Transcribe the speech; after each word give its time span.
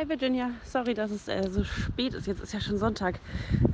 Hi 0.00 0.08
Virginia, 0.08 0.52
sorry, 0.64 0.94
dass 0.94 1.10
es 1.10 1.28
äh, 1.28 1.46
so 1.50 1.62
spät 1.62 2.14
ist. 2.14 2.26
Jetzt 2.26 2.40
ist 2.40 2.54
ja 2.54 2.60
schon 2.60 2.78
Sonntag. 2.78 3.20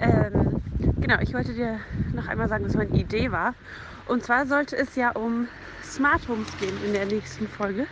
Ähm, 0.00 0.60
genau, 1.00 1.20
ich 1.20 1.32
wollte 1.32 1.54
dir 1.54 1.78
noch 2.14 2.26
einmal 2.26 2.48
sagen, 2.48 2.64
was 2.64 2.74
meine 2.74 2.90
Idee 2.98 3.30
war. 3.30 3.54
Und 4.08 4.24
zwar 4.24 4.44
sollte 4.44 4.76
es 4.76 4.96
ja 4.96 5.12
um 5.12 5.46
Smart 5.84 6.26
Homes 6.26 6.48
gehen 6.58 6.82
in 6.82 6.92
der 6.92 7.06
nächsten 7.06 7.46
Folge. 7.46 7.86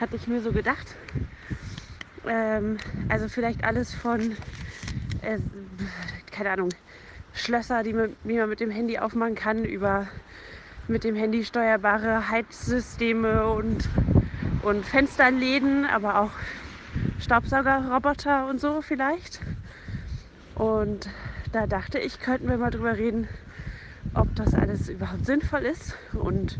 Hatte 0.00 0.16
ich 0.16 0.26
mir 0.26 0.40
so 0.40 0.50
gedacht. 0.50 0.96
Ähm, 2.26 2.78
also 3.08 3.28
vielleicht 3.28 3.62
alles 3.62 3.94
von, 3.94 4.36
äh, 5.22 5.38
keine 6.32 6.50
Ahnung, 6.50 6.70
Schlösser, 7.32 7.84
die 7.84 7.92
man, 7.92 8.16
die 8.24 8.38
man 8.38 8.48
mit 8.48 8.58
dem 8.58 8.72
Handy 8.72 8.98
aufmachen 8.98 9.36
kann, 9.36 9.64
über 9.64 10.08
mit 10.88 11.04
dem 11.04 11.14
Handy 11.14 11.44
steuerbare 11.44 12.28
Heizsysteme 12.28 13.48
und, 13.52 13.88
und 14.64 14.84
Fensterläden, 14.84 15.84
aber 15.84 16.22
auch 16.22 16.32
Staubsaugerroboter 17.18 18.48
und 18.48 18.60
so 18.60 18.80
vielleicht. 18.82 19.40
Und 20.54 21.08
da 21.52 21.66
dachte 21.66 21.98
ich, 21.98 22.20
könnten 22.20 22.48
wir 22.48 22.58
mal 22.58 22.70
drüber 22.70 22.96
reden, 22.96 23.28
ob 24.14 24.34
das 24.34 24.54
alles 24.54 24.88
überhaupt 24.88 25.26
sinnvoll 25.26 25.62
ist 25.62 25.94
und 26.12 26.58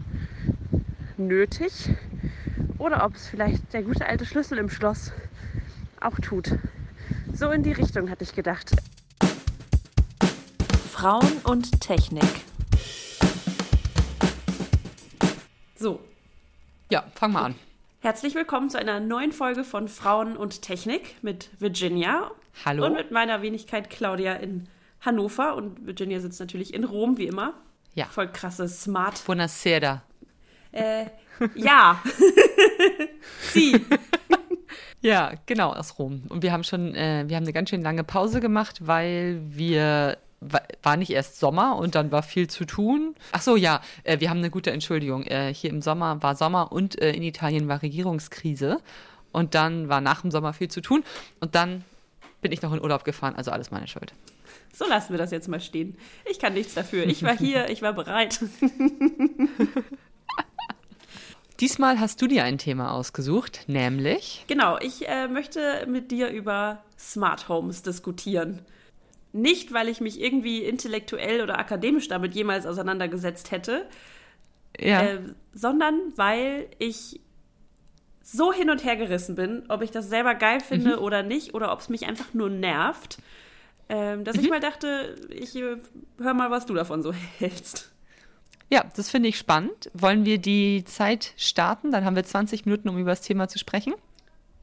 nötig 1.17 1.91
oder 2.79 3.05
ob 3.05 3.15
es 3.15 3.29
vielleicht 3.29 3.73
der 3.73 3.83
gute 3.83 4.07
alte 4.07 4.25
Schlüssel 4.25 4.59
im 4.59 4.71
Schloss 4.71 5.13
auch 6.01 6.19
tut. 6.21 6.57
So 7.33 7.51
in 7.51 7.63
die 7.63 7.73
Richtung 7.73 8.11
hatte 8.11 8.25
ich 8.25 8.35
gedacht. 8.35 8.71
Frauen 10.91 11.39
und 11.45 11.81
Technik. 11.81 12.45
So. 15.77 16.01
Ja, 16.91 17.05
fang 17.15 17.33
mal 17.33 17.43
an. 17.45 17.68
Herzlich 18.01 18.37
willkommen 18.37 18.71
zu 18.71 18.79
einer 18.79 19.01
neuen 19.01 19.33
Folge 19.33 19.65
von 19.65 19.89
Frauen 19.89 20.37
und 20.37 20.63
Technik 20.63 21.17
mit 21.21 21.51
Virginia. 21.59 22.31
Hallo. 22.65 22.87
Und 22.87 22.95
mit 22.95 23.11
meiner 23.11 23.43
Wenigkeit 23.43 23.91
Claudia 23.91 24.35
in 24.35 24.69
Hannover. 25.01 25.57
Und 25.57 25.85
Virginia 25.85 26.21
sitzt 26.21 26.39
natürlich 26.39 26.73
in 26.73 26.85
Rom, 26.85 27.19
wie 27.19 27.27
immer. 27.27 27.55
Ja. 27.95 28.07
Voll 28.07 28.29
krasse 28.29 28.69
Smart. 28.69 29.21
Buonasera. 29.27 30.03
Äh, 30.71 31.07
ja. 31.57 32.01
Sie. 33.53 33.85
Ja, 35.01 35.35
genau, 35.47 35.73
aus 35.73 35.97
Rom. 36.01 36.23
Und 36.29 36.43
wir 36.43 36.51
haben 36.51 36.65
schon, 36.65 36.93
äh, 36.93 37.23
wir 37.29 37.37
haben 37.37 37.45
eine 37.45 37.53
ganz 37.53 37.71
schön 37.71 37.83
lange 37.83 38.03
Pause 38.03 38.41
gemacht, 38.41 38.85
weil 38.85 39.41
wir 39.45 40.19
war 40.41 40.97
nicht 40.97 41.11
erst 41.11 41.39
Sommer 41.41 41.77
und 41.77 41.95
dann 41.95 42.13
war 42.13 42.23
viel 42.23 42.49
zu 42.49 42.65
tun. 42.65 43.15
Ach 43.33 43.43
so, 43.43 43.57
ja, 43.57 43.81
äh, 44.05 44.21
wir 44.21 44.31
haben 44.31 44.39
eine 44.39 44.51
gute 44.51 44.71
Entschuldigung. 44.71 45.25
Äh, 45.25 45.53
hier 45.53 45.71
im 45.71 45.83
Sommer 45.83 46.23
war 46.23 46.37
Sommer 46.37 46.71
und 46.71 47.01
äh, 47.01 47.13
in 47.13 47.23
Italien 47.23 47.69
war 47.69 47.83
Regierungskrise. 47.83 48.81
Und 49.33 49.55
dann 49.55 49.89
war 49.89 50.01
nach 50.01 50.23
dem 50.23 50.31
Sommer 50.31 50.53
viel 50.53 50.69
zu 50.69 50.81
tun. 50.81 51.05
Und 51.41 51.55
dann 51.55 51.85
bin 52.41 52.53
ich 52.53 52.63
noch 52.63 52.73
in 52.73 52.81
Urlaub 52.81 53.05
gefahren, 53.05 53.35
also 53.37 53.51
alles 53.51 53.71
meine 53.71 53.89
Schuld. 53.89 54.15
So 54.73 54.87
lassen 54.87 55.13
wir 55.13 55.19
das 55.19 55.31
jetzt 55.31 55.49
mal 55.49 55.61
stehen. 55.61 55.97
Ich 56.25 56.39
kann 56.39 56.55
nichts 56.55 56.75
dafür. 56.75 57.07
Ich 57.07 57.23
war 57.23 57.37
hier, 57.37 57.69
ich 57.69 57.83
war 57.83 57.93
bereit. 57.93 58.41
Diesmal 61.61 61.99
hast 61.99 62.23
du 62.23 62.29
dir 62.29 62.45
ein 62.45 62.59
Thema 62.59 62.93
ausgesucht, 62.93 63.65
nämlich. 63.67 64.45
Genau, 64.47 64.79
ich 64.79 65.09
äh, 65.09 65.27
möchte 65.27 65.87
mit 65.89 66.13
dir 66.13 66.29
über 66.29 66.85
Smart 66.97 67.49
Homes 67.49 67.83
diskutieren. 67.83 68.65
Nicht, 69.33 69.73
weil 69.73 69.89
ich 69.89 70.01
mich 70.01 70.21
irgendwie 70.21 70.65
intellektuell 70.65 71.43
oder 71.43 71.59
akademisch 71.59 72.09
damit 72.09 72.35
jemals 72.35 72.67
auseinandergesetzt 72.67 73.51
hätte, 73.51 73.87
ja. 74.79 75.03
äh, 75.03 75.21
sondern 75.53 76.01
weil 76.17 76.69
ich 76.79 77.21
so 78.23 78.53
hin 78.53 78.71
und 78.71 78.85
her 78.85 78.97
gerissen 78.97 79.35
bin, 79.35 79.65
ob 79.69 79.83
ich 79.83 79.91
das 79.91 80.09
selber 80.09 80.35
geil 80.35 80.61
finde 80.61 80.97
mhm. 80.97 81.03
oder 81.03 81.23
nicht, 81.23 81.55
oder 81.55 81.73
ob 81.73 81.81
es 81.81 81.89
mich 81.89 82.07
einfach 82.07 82.35
nur 82.35 82.51
nervt, 82.51 83.19
äh, 83.89 84.19
dass 84.19 84.37
mhm. 84.37 84.45
ich 84.45 84.51
mal 84.51 84.61
dachte, 84.61 85.17
ich 85.31 85.57
äh, 85.57 85.77
hör 86.19 86.35
mal, 86.35 86.51
was 86.51 86.67
du 86.67 86.75
davon 86.75 87.03
so 87.03 87.13
hältst. 87.39 87.93
Ja, 88.71 88.85
das 88.97 89.09
finde 89.09 89.31
ich 89.31 89.39
spannend. 89.39 89.91
Wollen 89.95 90.27
wir 90.27 90.39
die 90.39 90.85
Zeit 90.85 91.33
starten? 91.37 91.91
Dann 91.91 92.05
haben 92.05 92.17
wir 92.17 92.25
20 92.25 92.67
Minuten, 92.67 92.91
um 92.91 92.99
über 92.99 93.11
das 93.11 93.23
Thema 93.23 93.49
zu 93.49 93.59
sprechen. 93.59 93.95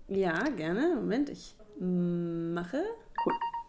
Ja, 0.08 0.44
gerne. 0.50 0.96
Moment, 0.96 1.30
ich 1.30 1.56
mache 1.80 2.84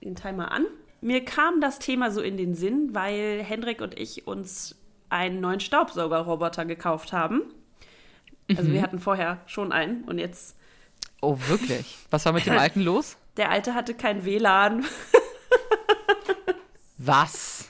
den 0.05 0.15
Timer 0.15 0.53
an. 0.53 0.67
Mir 1.07 1.25
kam 1.25 1.61
das 1.61 1.79
Thema 1.79 2.11
so 2.11 2.21
in 2.21 2.37
den 2.37 2.57
Sinn, 2.57 2.89
weil 2.93 3.41
Hendrik 3.41 3.81
und 3.81 3.97
ich 3.97 4.27
uns 4.27 4.75
einen 5.09 5.41
neuen 5.41 5.61
Staubsaugerroboter 5.61 6.65
gekauft 6.65 7.13
haben. 7.13 7.43
Also 8.51 8.65
mhm. 8.65 8.73
wir 8.73 8.83
hatten 8.83 8.99
vorher 8.99 9.39
schon 9.47 9.71
einen 9.71 10.03
und 10.03 10.19
jetzt. 10.19 10.57
Oh, 11.23 11.39
wirklich? 11.47 11.97
Was 12.11 12.25
war 12.25 12.33
mit 12.33 12.45
dem 12.45 12.59
alten 12.59 12.81
los? 12.83 13.17
Der 13.37 13.53
alte 13.53 13.75
hatte 13.75 13.95
kein 13.95 14.25
WLAN. 14.25 14.85
Was? 16.99 17.69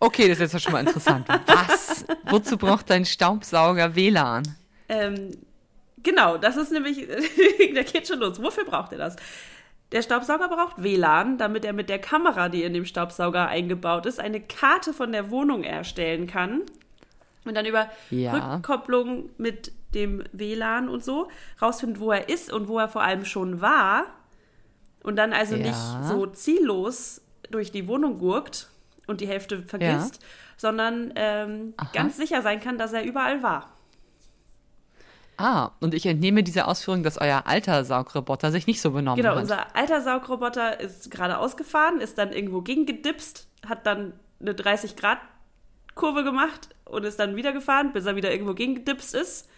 Okay, 0.00 0.26
das 0.26 0.40
ist 0.40 0.52
jetzt 0.52 0.64
schon 0.64 0.72
mal 0.72 0.80
interessant. 0.80 1.28
Was? 1.46 2.04
Wozu 2.24 2.58
braucht 2.58 2.90
dein 2.90 3.04
Staubsauger 3.04 3.94
WLAN? 3.94 4.42
Ähm, 4.88 5.30
genau, 6.02 6.38
das 6.38 6.56
ist 6.56 6.72
nämlich, 6.72 7.06
da 7.74 7.82
geht 7.84 8.08
schon 8.08 8.18
los. 8.18 8.42
Wofür 8.42 8.64
braucht 8.64 8.90
er 8.90 8.98
das? 8.98 9.14
Der 9.92 10.02
Staubsauger 10.02 10.48
braucht 10.48 10.82
WLAN, 10.82 11.36
damit 11.36 11.64
er 11.64 11.74
mit 11.74 11.88
der 11.88 11.98
Kamera, 11.98 12.48
die 12.48 12.62
in 12.62 12.72
dem 12.72 12.86
Staubsauger 12.86 13.48
eingebaut 13.48 14.06
ist, 14.06 14.18
eine 14.18 14.40
Karte 14.40 14.92
von 14.94 15.12
der 15.12 15.30
Wohnung 15.30 15.64
erstellen 15.64 16.26
kann. 16.26 16.62
Und 17.44 17.56
dann 17.56 17.66
über 17.66 17.88
ja. 18.10 18.54
Rückkopplung 18.54 19.30
mit 19.36 19.72
dem 19.94 20.24
WLAN 20.32 20.88
und 20.88 21.04
so 21.04 21.28
rausfinden, 21.60 22.00
wo 22.00 22.12
er 22.12 22.28
ist 22.28 22.52
und 22.52 22.68
wo 22.68 22.78
er 22.78 22.88
vor 22.88 23.02
allem 23.02 23.24
schon 23.24 23.60
war. 23.60 24.06
Und 25.02 25.16
dann 25.16 25.32
also 25.32 25.56
ja. 25.56 25.66
nicht 25.66 26.08
so 26.08 26.26
ziellos 26.26 27.20
durch 27.50 27.70
die 27.70 27.86
Wohnung 27.86 28.18
gurkt 28.18 28.70
und 29.06 29.20
die 29.20 29.28
Hälfte 29.28 29.62
vergisst, 29.62 30.22
ja. 30.22 30.28
sondern 30.56 31.12
ähm, 31.16 31.74
ganz 31.92 32.16
sicher 32.16 32.40
sein 32.40 32.60
kann, 32.60 32.78
dass 32.78 32.92
er 32.92 33.04
überall 33.04 33.42
war. 33.42 33.71
Ah, 35.42 35.72
und 35.80 35.92
ich 35.92 36.06
entnehme 36.06 36.44
diese 36.44 36.68
Ausführung, 36.68 37.02
dass 37.02 37.18
euer 37.18 37.48
alter 37.48 37.84
Saugroboter 37.84 38.52
sich 38.52 38.68
nicht 38.68 38.80
so 38.80 38.92
benommen 38.92 39.16
genau, 39.16 39.34
hat. 39.34 39.42
Genau, 39.42 39.42
unser 39.42 39.74
alter 39.74 40.00
Saugroboter 40.00 40.78
ist 40.78 41.10
gerade 41.10 41.36
ausgefahren, 41.38 42.00
ist 42.00 42.16
dann 42.16 42.32
irgendwo 42.32 42.60
gegengedipst, 42.60 43.48
hat 43.66 43.84
dann 43.84 44.12
eine 44.40 44.52
30-Grad-Kurve 44.52 46.22
gemacht 46.22 46.68
und 46.84 47.04
ist 47.04 47.18
dann 47.18 47.34
wieder 47.34 47.52
gefahren, 47.52 47.92
bis 47.92 48.06
er 48.06 48.14
wieder 48.14 48.30
irgendwo 48.30 48.54
gegengedipst 48.54 49.16
ist. 49.16 49.48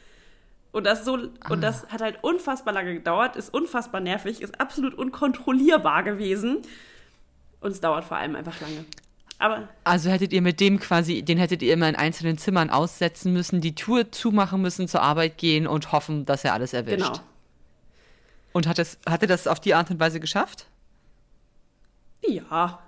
Und 0.73 0.87
das, 0.87 1.05
so, 1.05 1.19
ah. 1.41 1.53
und 1.53 1.61
das 1.61 1.87
hat 1.91 2.01
halt 2.01 2.17
unfassbar 2.23 2.73
lange 2.73 2.95
gedauert, 2.95 3.37
ist 3.37 3.53
unfassbar 3.53 4.01
nervig, 4.01 4.41
ist 4.41 4.59
absolut 4.59 4.95
unkontrollierbar 4.95 6.03
gewesen. 6.03 6.63
Und 7.61 7.73
es 7.73 7.83
dauert 7.83 8.05
vor 8.05 8.17
allem 8.17 8.37
einfach 8.37 8.59
lange. 8.63 8.87
Aber 9.39 9.69
also 9.83 10.11
hättet 10.11 10.33
ihr 10.33 10.43
mit 10.43 10.61
dem 10.61 10.79
quasi, 10.79 11.23
den 11.23 11.39
hättet 11.39 11.63
ihr 11.63 11.73
immer 11.73 11.89
in 11.89 11.97
einzelnen 11.97 12.39
Zimmern 12.39 12.71
aussetzen 12.71 13.33
müssen, 13.33 13.61
die 13.61 13.75
Tour 13.75 14.13
zumachen 14.13 14.63
müssen, 14.63 14.89
zur 14.89 15.03
Arbeit 15.03 15.39
gehen 15.39 15.67
und 15.67 15.93
hoffen, 15.93 16.25
dass 16.25 16.45
er 16.45 16.53
alles 16.53 16.73
erwischt. 16.73 16.99
Genau. 16.99 17.21
Und 18.53 18.69
hat, 18.69 18.79
es, 18.79 18.99
hat 19.07 19.23
er 19.23 19.29
das 19.29 19.47
auf 19.47 19.59
die 19.59 19.75
Art 19.75 19.91
und 19.91 19.99
Weise 19.99 20.21
geschafft? 20.21 20.67
Ja. 22.27 22.79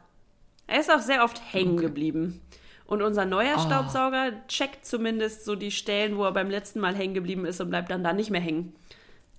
Er 0.69 0.81
ist 0.81 0.91
auch 0.91 1.01
sehr 1.01 1.25
oft 1.25 1.41
hängen 1.53 1.75
okay. 1.75 1.87
geblieben. 1.87 2.41
Und 2.87 3.03
unser 3.03 3.25
neuer 3.25 3.57
oh. 3.57 3.61
Staubsauger 3.61 4.33
checkt 4.47 4.87
zumindest 4.87 5.45
so 5.45 5.57
die 5.57 5.73
Stellen, 5.73 6.17
wo 6.17 6.25
er 6.25 6.33
beim 6.33 6.51
letzten 6.51 6.81
Mal 6.81 6.95
hängen 6.95 7.15
geblieben 7.15 7.45
ist 7.45 7.61
und 7.61 7.69
bleibt 7.69 7.91
dann 7.91 8.05
da 8.05 8.13
nicht 8.13 8.31
mehr 8.31 8.41
hängen. 8.41 8.75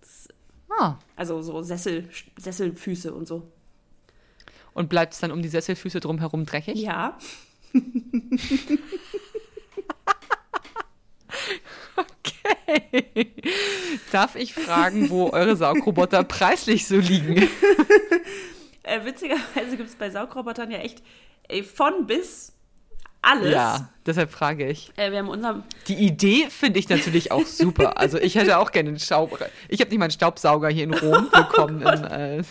Das, 0.02 0.28
ah. 0.78 0.96
Also 1.16 1.42
so 1.42 1.62
Sessel, 1.62 2.10
Sesselfüße 2.38 3.14
und 3.14 3.28
so. 3.28 3.50
Und 4.78 4.90
bleibt 4.90 5.14
es 5.14 5.20
dann 5.20 5.32
um 5.32 5.42
die 5.42 5.48
Sesselfüße 5.48 6.00
drumherum 6.00 6.46
dreckig? 6.46 6.78
Ja. 6.78 7.18
okay. 11.98 13.34
Darf 14.12 14.36
ich 14.36 14.54
fragen, 14.54 15.10
wo 15.10 15.32
eure 15.32 15.56
Saugroboter 15.56 16.24
preislich 16.26 16.86
so 16.86 16.98
liegen? 16.98 17.50
äh, 18.84 19.04
witzigerweise 19.04 19.78
gibt 19.78 19.90
es 19.90 19.96
bei 19.96 20.12
Saugrobotern 20.12 20.70
ja 20.70 20.78
echt 20.78 21.02
ey, 21.48 21.64
von 21.64 22.06
bis 22.06 22.54
alles. 23.22 23.52
Ja, 23.52 23.90
deshalb 24.06 24.32
frage 24.32 24.68
ich. 24.68 24.92
Äh, 24.96 25.12
wir 25.12 25.20
haben 25.20 25.30
unserem 25.30 25.64
Die 25.88 25.96
Idee 25.96 26.48
finde 26.50 26.80
ich 26.80 26.88
natürlich 26.90 27.32
auch 27.32 27.46
super. 27.46 27.98
Also 27.98 28.18
ich 28.18 28.36
hätte 28.36 28.58
auch 28.58 28.72
gerne 28.72 28.90
einen 28.90 29.00
Staub. 29.00 29.38
Ich 29.70 29.82
habe 29.82 29.90
nicht 29.90 30.00
mal 30.00 30.06
einen 30.06 30.12
Staubsauger 30.12 30.70
hier 30.70 30.84
in 30.84 30.94
Rom 30.94 31.30
oh 31.34 31.38
bekommen. 31.38 31.84
Oh 31.86 31.90
in, 31.90 32.04
äh, 32.06 32.44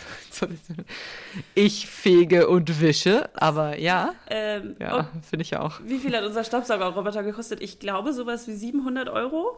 ich 1.55 1.87
fege 1.87 2.47
und 2.47 2.81
wische, 2.81 3.29
aber 3.35 3.79
ja. 3.79 4.13
Ähm, 4.29 4.75
ja, 4.79 5.09
finde 5.27 5.43
ich 5.43 5.55
auch. 5.57 5.79
Wie 5.83 5.97
viel 5.97 6.15
hat 6.15 6.23
unser 6.23 6.43
Staubsaugerroboter 6.43 7.23
gekostet? 7.23 7.61
Ich 7.61 7.79
glaube 7.79 8.13
sowas 8.13 8.47
wie 8.47 8.53
700 8.53 9.09
Euro. 9.09 9.57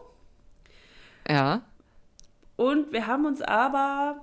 Ja. 1.28 1.62
Und 2.56 2.92
wir 2.92 3.06
haben 3.06 3.26
uns 3.26 3.42
aber 3.42 4.22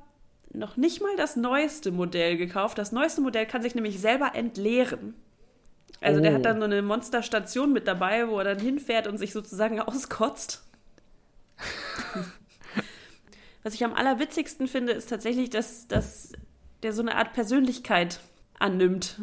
noch 0.53 0.77
nicht 0.77 1.01
mal 1.01 1.15
das 1.17 1.35
neueste 1.35 1.91
Modell 1.91 2.37
gekauft. 2.37 2.77
Das 2.77 2.91
neueste 2.91 3.21
Modell 3.21 3.45
kann 3.45 3.61
sich 3.61 3.75
nämlich 3.75 3.99
selber 3.99 4.31
entleeren. 4.33 5.15
Also 6.01 6.19
oh. 6.19 6.23
der 6.23 6.33
hat 6.33 6.45
dann 6.45 6.57
oh. 6.57 6.61
so 6.61 6.65
eine 6.65 6.81
Monsterstation 6.81 7.73
mit 7.73 7.87
dabei, 7.87 8.27
wo 8.27 8.37
er 8.37 8.43
dann 8.43 8.59
hinfährt 8.59 9.07
und 9.07 9.17
sich 9.17 9.33
sozusagen 9.33 9.79
auskotzt. 9.81 10.63
was 13.63 13.73
ich 13.73 13.83
am 13.83 13.93
allerwitzigsten 13.93 14.67
finde, 14.67 14.93
ist 14.93 15.09
tatsächlich, 15.09 15.49
dass, 15.49 15.87
dass 15.87 16.31
der 16.83 16.93
so 16.93 17.01
eine 17.01 17.15
Art 17.15 17.33
Persönlichkeit 17.33 18.19
annimmt. 18.59 19.19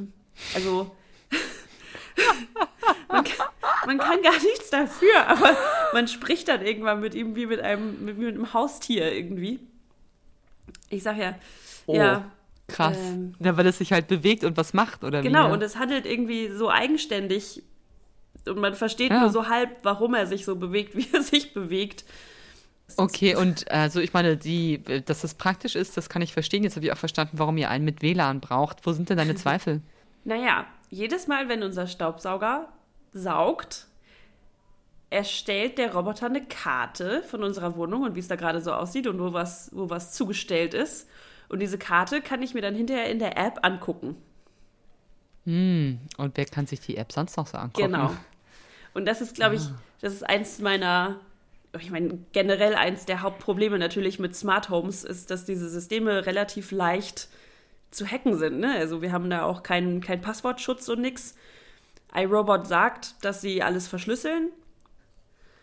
Also 0.55 0.95
man, 3.09 3.25
kann, 3.25 3.47
man 3.87 3.99
kann 3.99 4.23
gar 4.23 4.39
nichts 4.43 4.71
dafür, 4.71 5.29
aber 5.29 5.57
man 5.93 6.09
spricht 6.09 6.49
dann 6.49 6.63
irgendwann 6.63 7.01
mit 7.01 7.15
ihm 7.15 7.37
wie 7.37 7.47
mit 7.47 7.61
einem, 7.61 8.05
mit, 8.05 8.19
mit 8.19 8.35
einem 8.35 8.53
Haustier 8.53 9.13
irgendwie. 9.13 9.61
Ich 10.91 11.05
sag 11.05 11.17
ja, 11.19 11.37
Oh, 11.87 11.95
ja. 11.95 12.31
Krass. 12.67 12.97
Ähm, 12.99 13.35
ja, 13.41 13.57
weil 13.57 13.67
es 13.67 13.79
sich 13.79 13.93
halt 13.93 14.09
bewegt 14.09 14.43
und 14.45 14.57
was 14.57 14.73
macht, 14.73 15.05
oder 15.05 15.21
Genau, 15.23 15.49
wie? 15.49 15.53
und 15.53 15.63
es 15.63 15.77
handelt 15.77 16.07
irgendwie 16.07 16.49
so 16.51 16.71
eigenständig 16.71 17.63
und 18.47 18.59
man 18.59 18.75
versteht 18.75 19.11
Ja. 19.11 19.21
nur 19.21 19.31
so 19.31 19.49
halb, 19.49 19.71
warum 19.83 20.15
er 20.15 20.27
sich 20.27 20.45
so 20.45 20.57
bewegt, 20.57 20.95
wie 20.97 21.07
er 21.13 21.23
sich 21.23 21.53
bewegt. 21.55 22.05
Okay, 22.97 23.35
und 23.35 23.71
also 23.71 24.01
ich 24.01 24.13
meine, 24.13 24.37
die, 24.37 24.83
dass 25.05 25.23
das 25.23 25.35
praktisch 25.35 25.75
ist, 25.75 25.97
das 25.97 26.09
kann 26.11 26.21
ich 26.23 26.33
verstehen. 26.35 26.65
Jetzt 26.65 26.77
habe 26.77 26.85
ich 26.87 26.93
auch 26.93 26.99
verstanden, 26.99 27.39
warum 27.39 27.57
ihr 27.57 27.71
einen 27.71 27.85
mit 27.85 28.03
WLAN 28.03 28.41
braucht. 28.41 28.87
Wo 28.87 28.93
sind 28.93 29.09
denn 29.09 29.17
deine 29.17 29.35
Zweifel? 29.37 29.81
Naja, 30.25 30.67
jedes 30.91 31.27
Mal, 31.27 31.49
wenn 31.49 31.63
unser 31.63 31.87
Staubsauger 31.87 32.69
saugt, 33.13 33.87
erstellt 35.11 35.79
der 35.79 35.95
Roboter 35.95 36.27
eine 36.27 36.45
Karte 36.45 37.23
von 37.23 37.43
unserer 37.43 37.77
Wohnung 37.77 38.03
und 38.03 38.15
wie 38.17 38.21
es 38.21 38.29
da 38.29 38.37
gerade 38.37 38.61
so 38.61 38.73
aussieht 38.73 39.07
und 39.07 39.19
wo 39.21 39.33
was, 39.33 39.71
wo 39.73 39.89
was 39.91 40.13
zugestellt 40.13 40.75
ist. 40.75 41.09
Und 41.55 41.61
diese 41.61 41.79
Karte 41.79 42.21
kann 42.21 42.43
ich 42.43 42.53
mir 42.53 42.63
dann 42.63 42.75
hinterher 42.75 43.09
in 43.09 43.21
der 43.21 43.39
App 43.39 43.61
angucken. 43.63 44.17
Hm, 45.45 46.01
und 46.17 46.37
wer 46.37 46.47
kann 46.47 46.67
sich 46.67 46.81
die 46.81 46.97
App 46.97 47.13
sonst 47.13 47.37
noch 47.37 47.47
so 47.47 47.57
angucken? 47.57 47.93
Genau. 47.93 48.11
Und 48.93 49.07
das 49.07 49.21
ist, 49.21 49.37
glaube 49.37 49.55
ich, 49.55 49.63
das 50.01 50.15
ist 50.15 50.29
eins 50.29 50.59
meiner, 50.59 51.21
ich 51.79 51.93
meine, 51.93 52.19
generell 52.33 52.75
eins 52.75 53.05
der 53.05 53.23
Hauptprobleme 53.23 53.79
natürlich 53.79 54.19
mit 54.19 54.35
Smart 54.35 54.69
Homes 54.69 55.05
ist, 55.05 55.31
dass 55.31 55.45
diese 55.45 55.69
Systeme 55.69 56.27
relativ 56.27 56.73
leicht 56.73 57.29
zu 57.93 58.05
hacken 58.05 58.37
sind. 58.37 58.59
Ne? 58.59 58.75
Also 58.75 59.01
wir 59.01 59.13
haben 59.13 59.31
da 59.31 59.45
auch 59.45 59.63
keinen 59.63 60.01
kein 60.01 60.21
Passwortschutz 60.21 60.89
und 60.89 61.03
nix. 61.03 61.37
iRobot 62.13 62.67
sagt, 62.67 63.25
dass 63.25 63.41
sie 63.41 63.63
alles 63.63 63.87
verschlüsseln. 63.87 64.51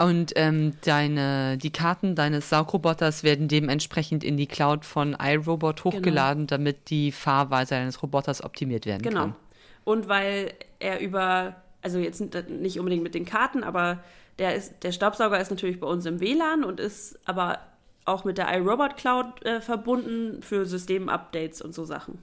Und 0.06 0.33
ähm, 0.36 0.74
deine, 0.83 1.57
die 1.57 1.71
Karten 1.71 2.15
deines 2.15 2.50
Saugroboters 2.50 3.24
werden 3.24 3.48
dementsprechend 3.48 4.24
in 4.24 4.38
die 4.38 4.48
Cloud 4.48 4.86
von 4.86 5.15
iRobot 5.19 5.83
hochgeladen, 5.83 6.48
damit 6.48 6.89
die 6.89 7.12
Fahrweise 7.12 7.75
deines 7.75 8.01
Roboters 8.01 8.44
optimiert 8.44 8.86
werden 8.86 9.01
Genau. 9.01 9.21
kann. 9.21 9.36
Und 9.83 10.07
weil 10.07 10.53
er 10.80 11.00
über, 11.00 11.56
also 11.81 12.00
jetzt 12.00 12.21
nicht 12.50 12.80
unbedingt 12.80 13.03
mit 13.03 13.15
den 13.15 13.25
Karten, 13.25 13.63
aber 13.63 14.00
der, 14.39 14.56
ist, 14.56 14.83
der 14.83 14.92
Staubsauger 14.92 15.39
ist 15.39 15.51
natürlich 15.51 15.80
bei 15.80 15.88
uns 15.88 16.06
im 16.06 16.19
WLAN 16.19 16.63
und 16.63 16.80
ist 16.80 17.19
aber 17.25 17.59
auch 18.06 18.24
mit 18.24 18.38
der 18.38 18.51
iRobot 18.56 18.97
Cloud 18.97 19.45
äh, 19.45 19.62
verbunden 19.62 20.42
für 20.42 20.65
Systemupdates 20.65 21.62
und 21.62 21.74
so 21.74 21.86
Sachen. 21.86 22.19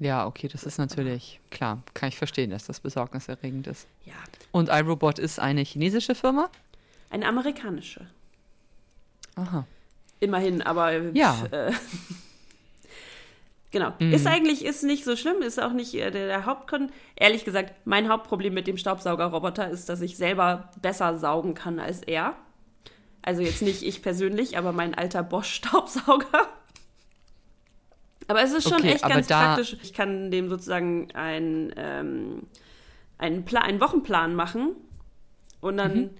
Ja, 0.00 0.26
okay, 0.26 0.48
das 0.48 0.64
ist 0.64 0.78
natürlich 0.78 1.40
klar. 1.50 1.82
Kann 1.92 2.08
ich 2.08 2.16
verstehen, 2.16 2.50
dass 2.50 2.66
das 2.66 2.80
besorgniserregend 2.80 3.66
ist. 3.66 3.86
Ja, 4.06 4.14
Und 4.50 4.70
iRobot 4.70 5.18
ist 5.18 5.38
eine 5.38 5.60
chinesische 5.60 6.14
Firma? 6.14 6.50
eine 7.10 7.26
amerikanische. 7.26 8.06
Aha. 9.34 9.66
Immerhin, 10.20 10.62
aber 10.62 10.92
Ja. 11.12 11.44
Äh, 11.50 11.72
genau. 13.70 13.92
Ist 13.98 14.26
eigentlich 14.26 14.64
ist 14.64 14.84
nicht 14.84 15.04
so 15.04 15.16
schlimm, 15.16 15.42
ist 15.42 15.60
auch 15.60 15.72
nicht 15.72 15.94
äh, 15.94 16.10
der, 16.10 16.26
der 16.28 16.46
Hauptgrund. 16.46 16.92
Ehrlich 17.16 17.44
gesagt, 17.44 17.74
mein 17.84 18.08
Hauptproblem 18.08 18.54
mit 18.54 18.66
dem 18.66 18.76
Staubsaugerroboter 18.78 19.68
ist, 19.70 19.88
dass 19.88 20.00
ich 20.00 20.16
selber 20.16 20.70
besser 20.80 21.18
saugen 21.18 21.54
kann 21.54 21.78
als 21.78 22.02
er. 22.02 22.36
Also 23.22 23.42
jetzt 23.42 23.62
nicht 23.62 23.82
ich 23.82 24.02
persönlich, 24.02 24.56
aber 24.56 24.72
mein 24.72 24.94
alter 24.94 25.22
Bosch-Staubsauger. 25.22 26.48
Aber 28.30 28.42
es 28.42 28.52
ist 28.52 28.64
schon 28.68 28.78
Okay, 28.78 28.92
echt 28.92 29.02
ganz 29.06 29.26
praktisch. 29.28 29.76
Ich 29.82 29.92
kann 29.92 30.30
dem 30.30 30.48
sozusagen 30.48 31.10
einen, 31.12 31.72
ähm, 31.76 32.42
einen, 33.18 33.44
Pla 33.44 33.60
einen 33.60 33.80
Wochenplan 33.80 34.34
machen 34.34 34.70
und 35.60 35.76
dann 35.76 35.96
Mhm. 35.96 36.10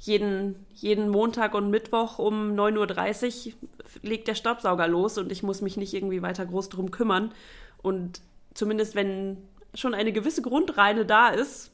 jeden, 0.00 0.66
jeden 0.74 1.08
Montag 1.08 1.54
und 1.54 1.70
Mittwoch 1.70 2.18
um 2.18 2.54
9.30 2.54 3.46
Uhr 3.48 3.52
legt 4.02 4.28
der 4.28 4.34
Staubsauger 4.34 4.86
los 4.88 5.16
und 5.18 5.30
ich 5.32 5.42
muss 5.42 5.62
mich 5.62 5.76
nicht 5.76 5.94
irgendwie 5.94 6.22
weiter 6.22 6.44
groß 6.44 6.68
drum 6.68 6.90
kümmern. 6.90 7.32
Und 7.82 8.20
zumindest 8.54 8.94
wenn 8.94 9.38
schon 9.74 9.94
eine 9.94 10.12
gewisse 10.12 10.42
Grundreine 10.42 11.04
da 11.06 11.28
ist, 11.28 11.70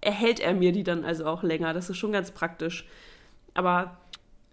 erhält 0.00 0.40
er 0.40 0.54
mir 0.54 0.72
die 0.72 0.82
dann 0.84 1.04
also 1.04 1.26
auch 1.26 1.42
länger. 1.42 1.74
Das 1.74 1.90
ist 1.90 1.98
schon 1.98 2.12
ganz 2.12 2.30
praktisch. 2.30 2.86
Aber 3.54 3.98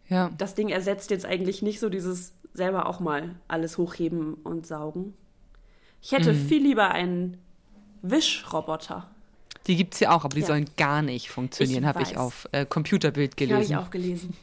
Ja. 0.09 0.29
das 0.37 0.55
Ding 0.55 0.69
ersetzt 0.69 1.09
jetzt 1.11 1.25
eigentlich 1.25 1.61
nicht 1.61 1.79
so 1.79 1.89
dieses 1.89 2.33
selber 2.57 2.87
auch 2.87 2.99
mal 2.99 3.35
alles 3.47 3.77
hochheben 3.77 4.33
und 4.33 4.65
saugen. 4.67 5.13
Ich 6.01 6.11
hätte 6.11 6.33
Mhm. 6.33 6.47
viel 6.47 6.61
lieber 6.63 6.89
einen 6.91 7.37
Wischroboter. 8.01 9.09
Die 9.67 9.75
gibt 9.75 9.93
es 9.93 9.99
ja 9.99 10.11
auch, 10.11 10.23
aber 10.25 10.33
die 10.35 10.41
Ja. 10.41 10.47
sollen 10.47 10.69
gar 10.77 11.01
nicht 11.01 11.29
funktionieren, 11.29 11.85
habe 11.85 12.01
ich 12.01 12.17
auf 12.17 12.47
äh, 12.51 12.65
Computerbild 12.65 13.39
Die 13.39 13.45
habe 13.45 13.53
gelesen. 13.53 13.71
ich 13.71 13.77
auch 13.77 13.89
gelesen. 13.91 14.33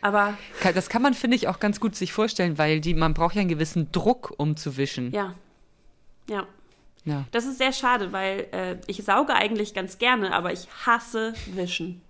Aber 0.00 0.36
Das 0.74 0.88
kann 0.90 1.00
man, 1.00 1.14
finde 1.14 1.36
ich, 1.36 1.48
auch 1.48 1.58
ganz 1.60 1.80
gut 1.80 1.96
sich 1.96 2.12
vorstellen, 2.12 2.58
weil 2.58 2.80
die, 2.80 2.92
man 2.92 3.14
braucht 3.14 3.34
ja 3.34 3.40
einen 3.40 3.48
gewissen 3.48 3.90
Druck, 3.92 4.34
um 4.36 4.56
zu 4.56 4.76
wischen. 4.76 5.10
ja, 5.12 5.34
ja. 6.28 6.46
Ja. 7.06 7.26
Das 7.32 7.44
ist 7.44 7.58
sehr 7.58 7.72
schade, 7.74 8.12
weil 8.12 8.46
äh, 8.52 8.76
ich 8.86 9.04
sauge 9.04 9.34
eigentlich 9.34 9.74
ganz 9.74 9.98
gerne, 9.98 10.32
aber 10.34 10.52
ich 10.54 10.66
hasse 10.86 11.34
Wischen. 11.52 12.00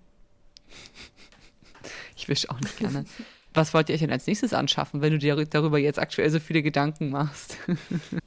Ich 2.16 2.28
wische 2.28 2.48
auch 2.50 2.60
nicht 2.60 2.78
gerne. 2.78 3.04
Was 3.54 3.72
wollt 3.72 3.88
ihr 3.88 3.94
euch 3.94 4.00
denn 4.00 4.10
als 4.10 4.26
nächstes 4.26 4.52
anschaffen, 4.52 5.00
wenn 5.00 5.12
du 5.12 5.18
dir 5.18 5.36
darüber 5.46 5.78
jetzt 5.78 5.98
aktuell 6.00 6.28
so 6.28 6.40
viele 6.40 6.62
Gedanken 6.62 7.10
machst? 7.10 7.56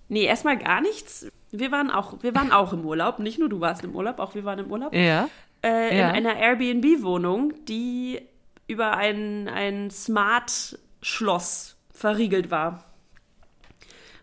Nee, 0.10 0.24
erstmal 0.24 0.58
gar 0.58 0.80
nichts. 0.80 1.28
Wir 1.52 1.70
waren 1.70 1.92
auch, 1.92 2.24
wir 2.24 2.34
waren 2.34 2.54
auch 2.54 2.72
im 2.72 2.86
Urlaub. 2.86 3.20
Nicht 3.20 3.40
nur 3.40 3.50
du 3.50 3.60
warst 3.60 3.84
im 3.84 3.94
Urlaub, 3.94 4.20
auch 4.20 4.36
wir 4.36 4.46
waren 4.46 4.60
im 4.60 4.72
Urlaub. 4.72 4.94
ja. 4.96 5.28
Äh, 5.62 5.98
Ja. 6.00 6.12
In 6.12 6.16
einer 6.26 6.38
Airbnb-Wohnung, 6.38 7.54
die 7.66 8.22
über 8.68 8.96
ein, 8.96 9.50
ein 9.50 9.92
Smart-Schloss 9.92 11.76
verriegelt 11.94 12.52
war. 12.52 12.86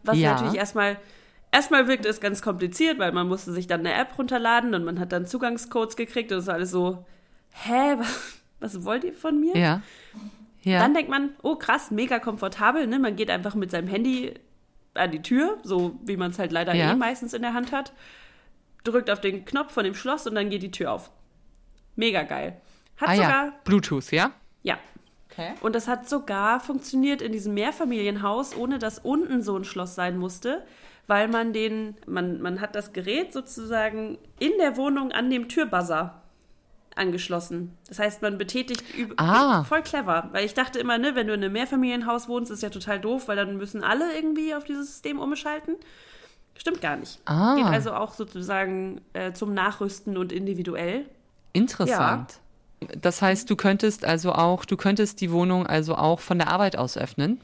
Was 0.05 0.19
Ja. 0.19 0.33
natürlich 0.35 0.55
erstmal, 0.59 0.97
erstmal 1.53 1.87
wirkte 1.89 2.09
es 2.09 2.21
ganz 2.21 2.41
kompliziert, 2.43 2.99
weil 2.99 3.13
man 3.13 3.29
musste 3.29 3.53
sich 3.53 3.67
dann 3.67 3.81
eine 3.81 3.95
App 3.95 4.17
runterladen 4.19 4.75
und 4.75 4.85
man 4.85 4.99
hat 5.01 5.13
dann 5.13 5.27
Zugangscodes 5.27 5.97
gekriegt 5.97 6.31
und 6.33 6.39
es 6.39 6.47
war 6.47 6.55
alles 6.55 6.71
so, 6.71 7.05
hä, 7.51 7.97
was, 7.99 8.39
was 8.61 8.85
wollt 8.85 9.05
ihr 9.05 9.13
von 9.15 9.39
mir? 9.41 9.57
Ja. 9.57 9.83
Ja. 10.65 10.81
Dann 10.81 10.95
denkt 10.95 11.11
man, 11.11 11.31
oh 11.43 11.57
krass, 11.57 11.91
mega 11.91 12.19
komfortabel, 12.19 12.87
ne? 12.87 12.99
Man 12.99 13.17
geht 13.17 13.31
einfach 13.31 13.55
mit 13.55 13.71
seinem 13.71 13.89
Handy 13.89 14.35
an 14.95 15.11
die 15.11 15.23
Tür, 15.23 15.59
so 15.63 15.99
wie 16.05 16.17
man 16.17 16.31
es 16.31 16.39
halt 16.39 16.53
leider 16.53 16.75
Ja. 16.75 16.93
eh 16.93 16.97
meistens 16.97 17.35
in 17.35 17.43
der 17.43 17.55
Hand 17.55 17.73
hat, 17.73 17.93
drückt 18.85 19.11
auf 19.11 19.21
den 19.21 19.45
Knopf 19.45 19.73
von 19.73 19.85
dem 19.85 19.95
Schloss 19.95 20.27
und 20.27 20.35
dann 20.35 20.51
geht 20.51 20.63
die 20.63 20.71
Tür 20.71 20.93
auf. 20.93 21.11
Mega 21.97 22.23
geil. 22.23 22.61
Hat 22.97 23.09
ah 23.09 23.15
sogar, 23.15 23.47
ja. 23.47 23.53
Bluetooth, 23.65 24.11
ja? 24.13 24.33
ja. 24.63 24.79
Okay. 25.31 25.53
Und 25.61 25.75
das 25.75 25.89
hat 25.89 26.09
sogar 26.09 26.61
funktioniert 26.61 27.21
in 27.21 27.33
diesem 27.33 27.55
Mehrfamilienhaus, 27.55 28.57
ohne 28.57 28.79
dass 28.79 29.01
unten 29.01 29.43
so 29.43 29.57
ein 29.57 29.65
Schloss 29.65 29.95
sein 29.95 30.17
musste, 30.17 30.65
weil 31.07 31.29
man 31.29 31.53
den, 31.53 31.97
man, 32.07 32.41
man 32.41 32.61
hat 32.61 32.75
das 32.75 32.93
Gerät 32.93 33.33
sozusagen 33.33 34.19
in 34.39 34.53
der 34.61 34.77
Wohnung 34.77 35.13
an 35.13 35.29
dem 35.31 35.49
Türbuzzer 35.49 36.23
angeschlossen. 36.97 37.77
Das 37.89 37.99
heißt, 37.99 38.23
man 38.23 38.39
betätigt 38.39 38.85
Ah. 39.17 39.65
voll 39.65 39.83
clever, 39.83 40.29
weil 40.33 40.45
ich 40.45 40.55
dachte 40.55 40.79
immer, 40.79 40.99
ne, 40.99 41.15
wenn 41.15 41.27
du 41.27 41.35
in 41.35 41.43
einem 41.43 41.53
Mehrfamilienhaus 41.53 42.29
wohnst, 42.29 42.51
ist 42.51 42.63
ja 42.63 42.71
total 42.71 43.01
doof, 43.01 43.29
weil 43.29 43.37
dann 43.37 43.57
müssen 43.57 43.83
alle 43.83 44.15
irgendwie 44.15 44.55
auf 44.55 44.65
dieses 44.65 44.89
System 44.93 45.19
umschalten. 45.19 45.77
Stimmt 46.57 46.81
gar 46.81 46.97
nicht. 46.97 47.19
Ah. 47.25 47.57
Geht 47.57 47.65
also 47.67 47.93
auch 47.95 48.15
sozusagen 48.15 49.01
äh, 49.13 49.33
zum 49.33 49.55
Nachrüsten 49.55 50.17
und 50.17 50.31
individuell. 50.33 51.05
Interessant. 51.53 52.39
Das 53.01 53.23
heißt, 53.23 53.49
du 53.51 53.57
könntest 53.57 54.05
also 54.05 54.33
auch, 54.33 54.65
du 54.65 54.77
könntest 54.77 55.21
die 55.21 55.33
Wohnung 55.33 55.67
also 55.67 55.97
auch 55.97 56.21
von 56.21 56.39
der 56.39 56.49
Arbeit 56.49 56.77
aus 56.77 56.97
öffnen. 56.97 57.41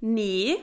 Nee. 0.00 0.56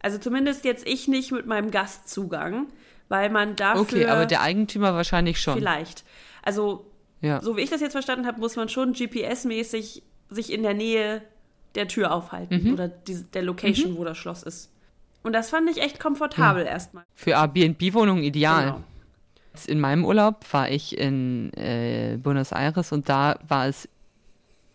Also 0.00 0.18
zumindest 0.18 0.64
jetzt 0.64 0.86
ich 0.86 1.08
nicht 1.08 1.32
mit 1.32 1.46
meinem 1.46 1.70
Gastzugang, 1.70 2.66
weil 3.08 3.30
man 3.30 3.56
dafür 3.56 3.82
Okay, 3.82 4.06
aber 4.06 4.26
der 4.26 4.40
Eigentümer 4.42 4.94
wahrscheinlich 4.94 5.40
schon. 5.40 5.54
vielleicht. 5.54 6.04
Also 6.42 6.86
Ja. 7.24 7.40
so 7.40 7.56
wie 7.56 7.62
ich 7.62 7.70
das 7.70 7.80
jetzt 7.80 7.92
verstanden 7.92 8.26
habe, 8.26 8.38
muss 8.38 8.54
man 8.56 8.68
schon 8.68 8.92
GPS-mäßig 8.92 10.02
sich 10.30 10.52
in 10.52 10.62
der 10.62 10.74
Nähe 10.74 11.22
der 11.74 11.88
Tür 11.88 12.12
aufhalten 12.12 12.62
Mhm. 12.64 12.72
oder 12.74 12.88
die, 12.88 13.24
der 13.32 13.42
Location, 13.42 13.96
wo 13.96 14.04
das 14.04 14.16
Schloss 14.18 14.42
ist. 14.42 14.70
Und 15.22 15.32
das 15.32 15.50
fand 15.50 15.68
ich 15.70 15.80
echt 15.82 15.98
komfortabel 15.98 16.64
erstmal. 16.66 17.04
Für 17.14 17.32
Airbnb-Wohnungen 17.32 18.22
ideal. 18.22 18.64
Genau. 18.66 18.84
In 19.66 19.80
meinem 19.80 20.04
Urlaub 20.04 20.44
war 20.52 20.68
ich 20.70 20.98
in 20.98 21.52
äh, 21.54 22.18
Buenos 22.22 22.52
Aires 22.52 22.92
und 22.92 23.08
da 23.08 23.38
war 23.48 23.66
es 23.68 23.88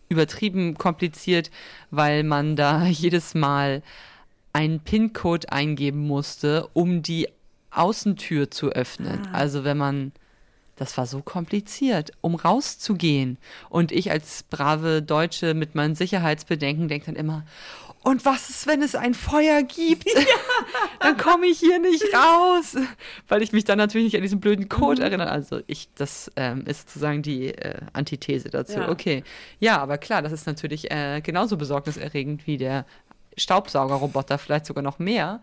übertrieben 0.08 0.76
kompliziert, 0.78 1.52
weil 1.92 2.24
man 2.24 2.56
da 2.56 2.86
jedes 2.88 3.36
Mal 3.36 3.84
einen 4.54 4.80
PIN-Code 4.80 5.52
eingeben 5.52 6.08
musste, 6.08 6.68
um 6.74 7.04
die 7.04 7.28
Außentür 7.72 8.50
zu 8.50 8.70
öffnen. 8.70 9.28
Ah. 9.32 9.38
Also 9.38 9.64
wenn 9.64 9.78
man 9.78 10.12
das 10.80 10.98
war 10.98 11.06
so 11.06 11.22
kompliziert, 11.22 12.12
um 12.22 12.36
rauszugehen. 12.36 13.38
Und 13.70 13.92
ich 13.92 14.12
als 14.12 14.44
brave 14.44 15.02
Deutsche 15.02 15.54
mit 15.54 15.76
meinen 15.76 15.94
Sicherheitsbedenken 15.94 16.88
denke 16.88 17.08
dann 17.08 17.16
immer, 17.16 17.44
und 18.02 18.24
was 18.24 18.50
ist, 18.50 18.66
wenn 18.66 18.82
es 18.82 18.96
ein 18.96 19.14
Feuer 19.14 19.62
gibt? 19.64 20.08
Ja. 20.16 20.26
dann 21.00 21.18
komme 21.18 21.48
ich 21.48 21.60
hier 21.60 21.80
nicht 21.80 22.04
raus, 22.14 22.76
weil 23.28 23.42
ich 23.42 23.52
mich 23.52 23.66
dann 23.66 23.78
natürlich 23.78 24.06
nicht 24.06 24.16
an 24.16 24.22
diesen 24.22 24.40
blöden 24.40 24.70
Code 24.70 25.02
mhm. 25.02 25.08
erinnere. 25.08 25.30
Also 25.30 25.62
ich, 25.68 25.90
das 25.96 26.32
ähm, 26.36 26.66
ist 26.66 26.90
sozusagen 26.90 27.22
die 27.22 27.48
äh, 27.48 27.82
Antithese 27.94 28.50
dazu. 28.50 28.80
Ja. 28.80 28.90
Okay, 28.90 29.24
ja, 29.60 29.80
aber 29.80 29.98
klar, 29.98 30.22
das 30.22 30.32
ist 30.32 30.48
natürlich 30.48 30.92
äh, 30.92 31.22
genauso 31.22 31.58
besorgniserregend 31.58 32.48
wie 32.48 32.58
der 32.58 32.86
Staubsaugerroboter, 33.38 34.38
vielleicht 34.38 34.66
sogar 34.66 34.84
noch 34.84 35.00
mehr, 35.00 35.42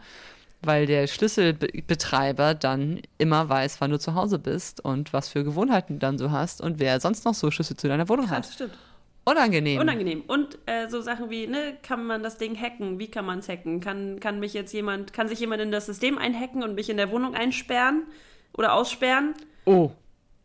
weil 0.63 0.87
der 0.87 1.07
Schlüsselbetreiber 1.07 2.55
dann 2.55 3.01
immer 3.19 3.49
weiß, 3.49 3.81
wann 3.81 3.91
du 3.91 3.99
zu 3.99 4.15
Hause 4.15 4.39
bist 4.39 4.85
und 4.85 5.13
was 5.13 5.29
für 5.29 5.45
Gewohnheiten 5.45 5.95
du 5.95 5.99
dann 5.99 6.19
so 6.19 6.31
hast 6.31 6.61
und 6.61 6.79
wer 6.79 7.01
sonst 7.01 7.25
noch 7.25 7.35
so 7.35 7.51
Schlüssel 7.51 7.77
zu 7.77 7.89
deiner 7.89 8.09
Wohnung 8.09 8.27
Krass, 8.27 8.49
hat. 8.49 8.55
Stimmt. 8.55 8.79
Unangenehm. 9.25 9.81
Unangenehm. 9.81 10.23
Und 10.29 10.57
äh, 10.67 10.89
so 10.89 11.01
Sachen 11.01 11.31
wie, 11.31 11.49
ne, 11.49 11.77
kann 11.83 12.07
man 12.07 12.23
das 12.23 12.39
Ding 12.39 12.57
hacken? 12.61 13.01
Wie 13.01 13.11
kann 13.11 13.25
man 13.25 13.41
es 13.41 13.49
hacken? 13.49 13.81
Kann, 13.81 14.21
kann 14.21 14.39
mich 14.39 14.55
jetzt 14.55 14.73
jemand, 14.73 15.13
kann 15.13 15.27
sich 15.27 15.41
jemand 15.41 15.61
in 15.63 15.73
das 15.73 15.87
System 15.87 16.17
einhacken 16.17 16.63
und 16.63 16.77
mich 16.77 16.89
in 16.91 16.97
der 16.97 17.11
Wohnung 17.11 17.35
einsperren 17.35 18.05
oder 18.53 18.73
aussperren? 18.73 19.35
Oh. 19.65 19.91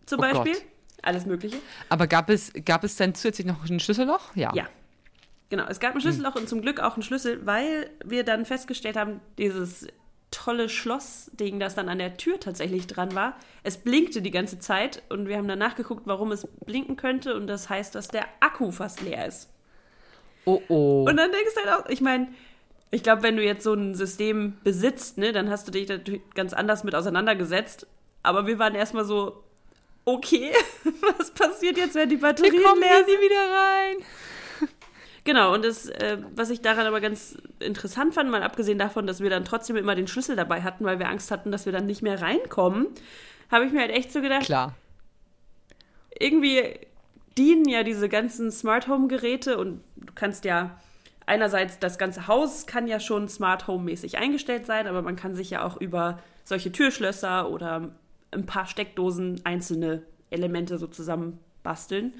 Zum 0.07 0.17
oh 0.17 0.21
Beispiel? 0.23 0.53
Gott. 0.53 0.65
Alles 1.03 1.27
Mögliche. 1.27 1.57
Aber 1.89 2.07
gab 2.07 2.29
es, 2.31 2.51
gab 2.65 2.83
es 2.83 2.95
denn 2.95 3.13
zusätzlich 3.13 3.45
noch 3.45 3.69
ein 3.69 3.79
Schlüsselloch? 3.79 4.35
Ja. 4.35 4.51
Ja. 4.55 4.67
Genau, 5.49 5.65
es 5.67 5.79
gab 5.79 5.93
ein 5.93 6.01
Schlüsselloch 6.01 6.35
hm. 6.35 6.41
und 6.41 6.47
zum 6.47 6.61
Glück 6.61 6.79
auch 6.79 6.97
ein 6.97 7.03
Schlüssel, 7.03 7.45
weil 7.45 7.89
wir 8.03 8.23
dann 8.23 8.45
festgestellt 8.45 8.95
haben, 8.95 9.19
dieses 9.37 9.87
tolle 10.31 10.69
Schlossding, 10.69 11.59
das 11.59 11.75
dann 11.75 11.89
an 11.89 11.99
der 11.99 12.17
Tür 12.17 12.39
tatsächlich 12.39 12.87
dran 12.87 13.13
war. 13.13 13.35
Es 13.63 13.77
blinkte 13.77 14.21
die 14.21 14.31
ganze 14.31 14.59
Zeit 14.59 15.03
und 15.09 15.27
wir 15.27 15.37
haben 15.37 15.47
dann 15.47 15.59
nachgeguckt, 15.59 16.03
warum 16.05 16.31
es 16.31 16.47
blinken 16.65 16.95
könnte 16.95 17.35
und 17.35 17.47
das 17.47 17.69
heißt, 17.69 17.93
dass 17.93 18.07
der 18.07 18.25
Akku 18.39 18.71
fast 18.71 19.01
leer 19.01 19.27
ist. 19.27 19.49
Oh 20.45 20.61
oh. 20.69 21.05
Und 21.07 21.17
dann 21.17 21.31
denkst 21.31 21.53
du 21.53 21.69
halt 21.69 21.79
auch, 21.79 21.89
ich 21.89 22.01
meine, 22.01 22.29
ich 22.91 23.03
glaube, 23.03 23.23
wenn 23.23 23.37
du 23.37 23.43
jetzt 23.43 23.63
so 23.63 23.73
ein 23.73 23.95
System 23.95 24.57
besitzt, 24.63 25.17
ne, 25.17 25.31
dann 25.31 25.49
hast 25.49 25.67
du 25.67 25.71
dich 25.71 25.87
natürlich 25.87 26.21
ganz 26.33 26.53
anders 26.53 26.83
mit 26.83 26.95
auseinandergesetzt. 26.95 27.87
Aber 28.23 28.47
wir 28.47 28.59
waren 28.59 28.75
erstmal 28.75 29.05
so, 29.05 29.43
okay, 30.05 30.51
was 31.17 31.31
passiert 31.31 31.77
jetzt, 31.77 31.95
wenn 31.95 32.09
die 32.09 32.17
Batterien 32.17 32.53
wir 32.53 32.63
kommen 32.63 32.81
leer 32.81 33.05
sind? 33.05 33.21
wieder 33.21 33.51
rein. 33.51 33.97
Genau, 35.23 35.53
und 35.53 35.63
das, 35.63 35.87
äh, 35.87 36.17
was 36.35 36.49
ich 36.49 36.61
daran 36.61 36.87
aber 36.87 36.99
ganz 36.99 37.37
interessant 37.59 38.13
fand, 38.13 38.31
mal 38.31 38.41
abgesehen 38.41 38.79
davon, 38.79 39.05
dass 39.05 39.21
wir 39.21 39.29
dann 39.29 39.45
trotzdem 39.45 39.75
immer 39.75 39.93
den 39.93 40.07
Schlüssel 40.07 40.35
dabei 40.35 40.63
hatten, 40.63 40.83
weil 40.83 40.97
wir 40.97 41.09
Angst 41.09 41.29
hatten, 41.29 41.51
dass 41.51 41.65
wir 41.65 41.73
dann 41.73 41.85
nicht 41.85 42.01
mehr 42.01 42.21
reinkommen, 42.21 42.87
habe 43.51 43.65
ich 43.65 43.71
mir 43.71 43.81
halt 43.81 43.91
echt 43.91 44.11
so 44.11 44.21
gedacht, 44.21 44.45
Klar. 44.45 44.75
irgendwie 46.17 46.79
dienen 47.37 47.65
ja 47.67 47.83
diese 47.83 48.09
ganzen 48.09 48.51
Smart 48.51 48.87
Home 48.87 49.07
Geräte 49.07 49.57
und 49.57 49.83
du 49.95 50.13
kannst 50.15 50.43
ja 50.43 50.79
einerseits 51.25 51.79
das 51.79 51.97
ganze 51.97 52.27
Haus 52.27 52.65
kann 52.65 52.87
ja 52.87 52.99
schon 52.99 53.29
Smart 53.29 53.67
Home 53.67 53.83
mäßig 53.83 54.17
eingestellt 54.17 54.65
sein, 54.65 54.87
aber 54.87 55.01
man 55.01 55.15
kann 55.15 55.35
sich 55.35 55.51
ja 55.51 55.63
auch 55.63 55.77
über 55.77 56.19
solche 56.43 56.71
Türschlösser 56.71 57.49
oder 57.49 57.91
ein 58.31 58.45
paar 58.45 58.65
Steckdosen 58.65 59.41
einzelne 59.43 60.01
Elemente 60.29 60.77
so 60.77 60.87
zusammen 60.87 61.39
basteln. 61.63 62.13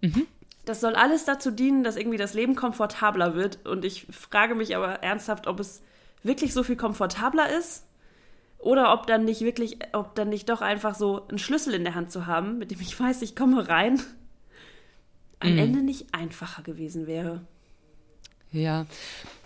Mhm. 0.00 0.26
Das 0.64 0.80
soll 0.80 0.94
alles 0.94 1.24
dazu 1.24 1.50
dienen, 1.50 1.82
dass 1.82 1.96
irgendwie 1.96 2.18
das 2.18 2.34
Leben 2.34 2.54
komfortabler 2.54 3.34
wird. 3.34 3.66
Und 3.66 3.84
ich 3.84 4.06
frage 4.10 4.54
mich 4.54 4.76
aber 4.76 5.02
ernsthaft, 5.02 5.46
ob 5.46 5.58
es 5.58 5.82
wirklich 6.22 6.52
so 6.52 6.62
viel 6.62 6.76
komfortabler 6.76 7.50
ist 7.50 7.84
oder 8.58 8.92
ob 8.92 9.06
dann 9.06 9.24
nicht 9.24 9.40
wirklich, 9.40 9.78
ob 9.92 10.14
dann 10.14 10.28
nicht 10.28 10.48
doch 10.48 10.60
einfach 10.60 10.94
so 10.94 11.26
einen 11.28 11.38
Schlüssel 11.38 11.74
in 11.74 11.84
der 11.84 11.96
Hand 11.96 12.12
zu 12.12 12.26
haben, 12.26 12.58
mit 12.58 12.70
dem 12.70 12.80
ich 12.80 12.98
weiß, 12.98 13.22
ich 13.22 13.34
komme 13.34 13.68
rein, 13.68 14.00
am 15.40 15.52
mhm. 15.52 15.58
Ende 15.58 15.82
nicht 15.82 16.14
einfacher 16.14 16.62
gewesen 16.62 17.06
wäre. 17.08 17.42
Ja. 18.52 18.86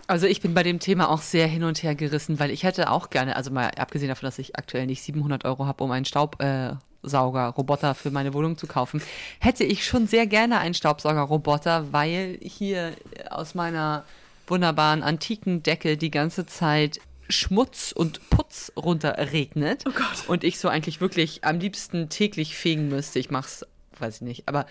Also 0.05 0.25
ich 0.25 0.39
bin 0.39 0.53
bei 0.53 0.63
dem 0.63 0.79
Thema 0.79 1.09
auch 1.09 1.21
sehr 1.21 1.47
hin 1.47 1.63
und 1.63 1.83
her 1.83 1.95
gerissen, 1.95 2.39
weil 2.39 2.51
ich 2.51 2.63
hätte 2.63 2.91
auch 2.91 3.09
gerne, 3.09 3.35
also 3.35 3.51
mal 3.51 3.71
abgesehen 3.71 4.07
davon, 4.07 4.27
dass 4.27 4.39
ich 4.39 4.55
aktuell 4.55 4.85
nicht 4.85 5.01
700 5.01 5.43
Euro 5.43 5.65
habe, 5.65 5.83
um 5.83 5.91
einen 5.91 6.05
Staub, 6.05 6.41
äh, 6.41 6.75
Staubsaugerroboter 6.99 7.95
für 7.95 8.11
meine 8.11 8.33
Wohnung 8.33 8.57
zu 8.57 8.67
kaufen, 8.67 9.01
hätte 9.39 9.63
ich 9.63 9.85
schon 9.85 10.07
sehr 10.07 10.27
gerne 10.27 10.59
einen 10.59 10.73
Staubsaugerroboter, 10.73 11.91
weil 11.91 12.39
hier 12.41 12.93
aus 13.29 13.55
meiner 13.55 14.05
wunderbaren 14.47 15.03
antiken 15.03 15.63
Decke 15.63 15.97
die 15.97 16.11
ganze 16.11 16.45
Zeit 16.45 16.99
Schmutz 17.29 17.91
und 17.91 18.29
Putz 18.29 18.71
runterregnet. 18.77 19.83
Oh 19.87 19.91
Gott. 19.91 20.27
Und 20.27 20.43
ich 20.43 20.59
so 20.59 20.69
eigentlich 20.69 21.01
wirklich 21.01 21.43
am 21.43 21.59
liebsten 21.59 22.09
täglich 22.09 22.55
fegen 22.55 22.87
müsste. 22.87 23.19
Ich 23.19 23.29
mach's, 23.29 23.65
weiß 23.99 24.17
ich 24.17 24.21
nicht, 24.21 24.47
aber 24.47 24.65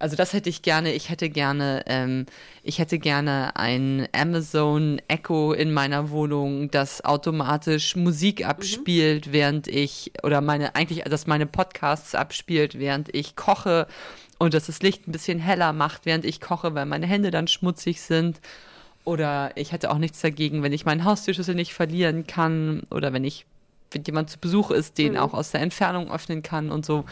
also 0.00 0.16
das 0.16 0.32
hätte 0.32 0.48
ich 0.48 0.62
gerne. 0.62 0.92
Ich 0.94 1.10
hätte 1.10 1.28
gerne, 1.28 1.82
ähm, 1.86 2.26
ich 2.62 2.78
hätte 2.78 2.98
gerne 2.98 3.54
ein 3.54 4.08
Amazon 4.12 5.00
Echo 5.08 5.52
in 5.52 5.72
meiner 5.72 6.10
Wohnung, 6.10 6.70
das 6.70 7.04
automatisch 7.04 7.96
Musik 7.96 8.40
mhm. 8.40 8.46
abspielt, 8.46 9.28
mhm. 9.28 9.32
während 9.32 9.68
ich 9.68 10.12
oder 10.22 10.40
meine 10.40 10.74
eigentlich, 10.74 11.04
dass 11.04 11.26
meine 11.26 11.46
Podcasts 11.46 12.14
abspielt, 12.14 12.78
während 12.78 13.14
ich 13.14 13.36
koche 13.36 13.86
und 14.38 14.54
dass 14.54 14.66
das 14.66 14.80
Licht 14.80 15.06
ein 15.06 15.12
bisschen 15.12 15.38
heller 15.38 15.74
macht, 15.74 16.06
während 16.06 16.24
ich 16.24 16.40
koche, 16.40 16.74
weil 16.74 16.86
meine 16.86 17.06
Hände 17.06 17.30
dann 17.30 17.46
schmutzig 17.46 18.00
sind. 18.00 18.40
Oder 19.04 19.52
ich 19.54 19.72
hätte 19.72 19.90
auch 19.90 19.98
nichts 19.98 20.20
dagegen, 20.20 20.62
wenn 20.62 20.72
ich 20.72 20.86
meinen 20.86 21.04
Haustürschlüssel 21.04 21.54
nicht 21.54 21.74
verlieren 21.74 22.26
kann 22.26 22.84
oder 22.90 23.12
wenn 23.12 23.24
ich, 23.24 23.44
wenn 23.90 24.04
jemand 24.04 24.30
zu 24.30 24.38
Besuch 24.38 24.70
ist, 24.70 24.96
den 24.96 25.12
mhm. 25.12 25.18
auch 25.18 25.34
aus 25.34 25.50
der 25.50 25.60
Entfernung 25.60 26.10
öffnen 26.10 26.42
kann 26.42 26.70
und 26.70 26.86
so. 26.86 27.04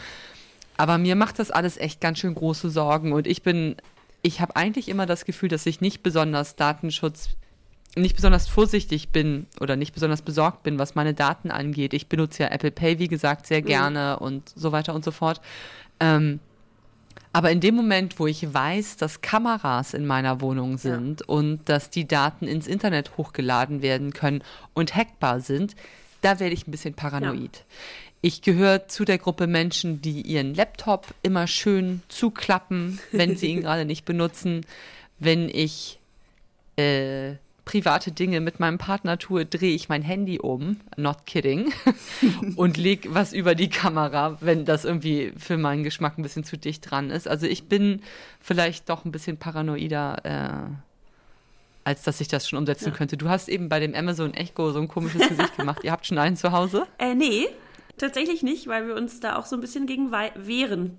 Aber 0.79 0.97
mir 0.97 1.17
macht 1.17 1.39
das 1.39 1.51
alles 1.51 1.75
echt 1.75 1.99
ganz 1.99 2.19
schön 2.19 2.33
große 2.33 2.69
Sorgen 2.69 3.11
und 3.11 3.27
ich 3.27 3.43
bin, 3.43 3.75
ich 4.21 4.39
habe 4.39 4.55
eigentlich 4.55 4.87
immer 4.87 5.05
das 5.05 5.25
Gefühl, 5.25 5.49
dass 5.49 5.65
ich 5.65 5.81
nicht 5.81 6.03
besonders 6.03 6.55
Datenschutz, 6.55 7.31
nicht 7.97 8.15
besonders 8.15 8.47
vorsichtig 8.47 9.09
bin 9.09 9.47
oder 9.59 9.75
nicht 9.75 9.93
besonders 9.93 10.21
besorgt 10.21 10.63
bin, 10.63 10.79
was 10.79 10.95
meine 10.95 11.13
Daten 11.13 11.51
angeht. 11.51 11.93
Ich 11.93 12.07
benutze 12.07 12.43
ja 12.43 12.49
Apple 12.51 12.71
Pay, 12.71 12.97
wie 12.97 13.09
gesagt, 13.09 13.45
sehr 13.45 13.59
mhm. 13.59 13.65
gerne 13.65 14.15
mhm. 14.17 14.25
und 14.25 14.53
so 14.55 14.71
weiter 14.71 14.95
und 14.95 15.03
so 15.03 15.11
fort. 15.11 15.41
Ähm, 15.99 16.39
aber 17.33 17.51
in 17.51 17.59
dem 17.59 17.75
Moment, 17.75 18.17
wo 18.17 18.27
ich 18.27 18.53
weiß, 18.53 18.95
dass 18.95 19.19
Kameras 19.19 19.93
in 19.93 20.07
meiner 20.07 20.39
Wohnung 20.39 20.77
sind 20.77 21.19
ja. 21.19 21.25
und 21.27 21.67
dass 21.67 21.89
die 21.89 22.07
Daten 22.07 22.47
ins 22.47 22.67
Internet 22.67 23.17
hochgeladen 23.17 23.81
werden 23.81 24.13
können 24.13 24.45
und 24.73 24.95
hackbar 24.95 25.41
sind, 25.41 25.75
da 26.21 26.39
werde 26.39 26.53
ich 26.53 26.67
ein 26.67 26.71
bisschen 26.71 26.93
paranoid. 26.93 27.57
Ja. 27.57 27.63
Ich 28.21 28.41
gehöre 28.41 28.87
zu 28.87 29.05
der 29.05 29.17
Gruppe 29.17 29.47
Menschen, 29.47 30.01
die 30.01 30.21
ihren 30.21 30.53
Laptop 30.53 31.07
immer 31.23 31.47
schön 31.47 32.01
zuklappen, 32.09 32.99
wenn 33.11 33.37
sie 33.37 33.47
ihn 33.47 33.61
gerade 33.61 33.85
nicht 33.85 34.03
benutzen. 34.03 34.65
Wenn 35.19 35.47
ich 35.47 35.99
äh, 36.75 37.35
private 37.63 38.11
Dinge 38.11 38.41
mit 38.41 38.59
meinem 38.59 38.77
Partner 38.77 39.17
tue, 39.17 39.45
drehe 39.45 39.73
ich 39.73 39.87
mein 39.87 40.01
Handy 40.01 40.39
um, 40.39 40.81
not 40.97 41.25
kidding, 41.27 41.71
und 42.55 42.77
lege 42.77 43.13
was 43.13 43.31
über 43.31 43.55
die 43.55 43.69
Kamera, 43.69 44.37
wenn 44.41 44.65
das 44.65 44.83
irgendwie 44.83 45.31
für 45.37 45.57
meinen 45.57 45.83
Geschmack 45.83 46.17
ein 46.17 46.23
bisschen 46.23 46.43
zu 46.43 46.57
dicht 46.57 46.89
dran 46.89 47.11
ist. 47.11 47.27
Also 47.27 47.45
ich 47.45 47.69
bin 47.69 48.01
vielleicht 48.41 48.89
doch 48.89 49.05
ein 49.05 49.11
bisschen 49.11 49.37
paranoider. 49.37 50.25
Äh, 50.25 50.73
als 51.85 52.03
dass 52.03 52.21
ich 52.21 52.27
das 52.27 52.47
schon 52.47 52.59
umsetzen 52.59 52.89
ja. 52.89 52.91
könnte. 52.91 53.17
Du 53.17 53.29
hast 53.29 53.49
eben 53.49 53.67
bei 53.67 53.79
dem 53.79 53.95
Amazon 53.95 54.33
Echo 54.35 54.71
so 54.71 54.79
ein 54.79 54.87
komisches 54.87 55.27
Gesicht 55.27 55.57
gemacht. 55.57 55.79
Ihr 55.83 55.91
habt 55.91 56.05
schon 56.05 56.19
einen 56.19 56.35
zu 56.35 56.51
Hause? 56.51 56.85
Äh, 56.99 57.15
nee, 57.15 57.47
tatsächlich 57.99 58.43
nicht, 58.43 58.67
weil 58.67 58.87
wir 58.87 58.95
uns 58.95 59.19
da 59.19 59.35
auch 59.35 59.45
so 59.45 59.55
ein 59.55 59.61
bisschen 59.61 59.85
gegen 59.85 60.11
wehren 60.11 60.97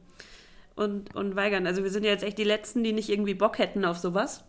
und, 0.77 1.15
und 1.15 1.37
weigern. 1.37 1.67
Also 1.67 1.83
wir 1.83 1.91
sind 1.91 2.05
ja 2.05 2.11
jetzt 2.11 2.25
echt 2.25 2.39
die 2.39 2.45
Letzten, 2.45 2.85
die 2.85 2.93
nicht 2.93 3.09
irgendwie 3.09 3.35
Bock 3.35 3.59
hätten 3.59 3.85
auf 3.85 3.99
sowas. 3.99 4.45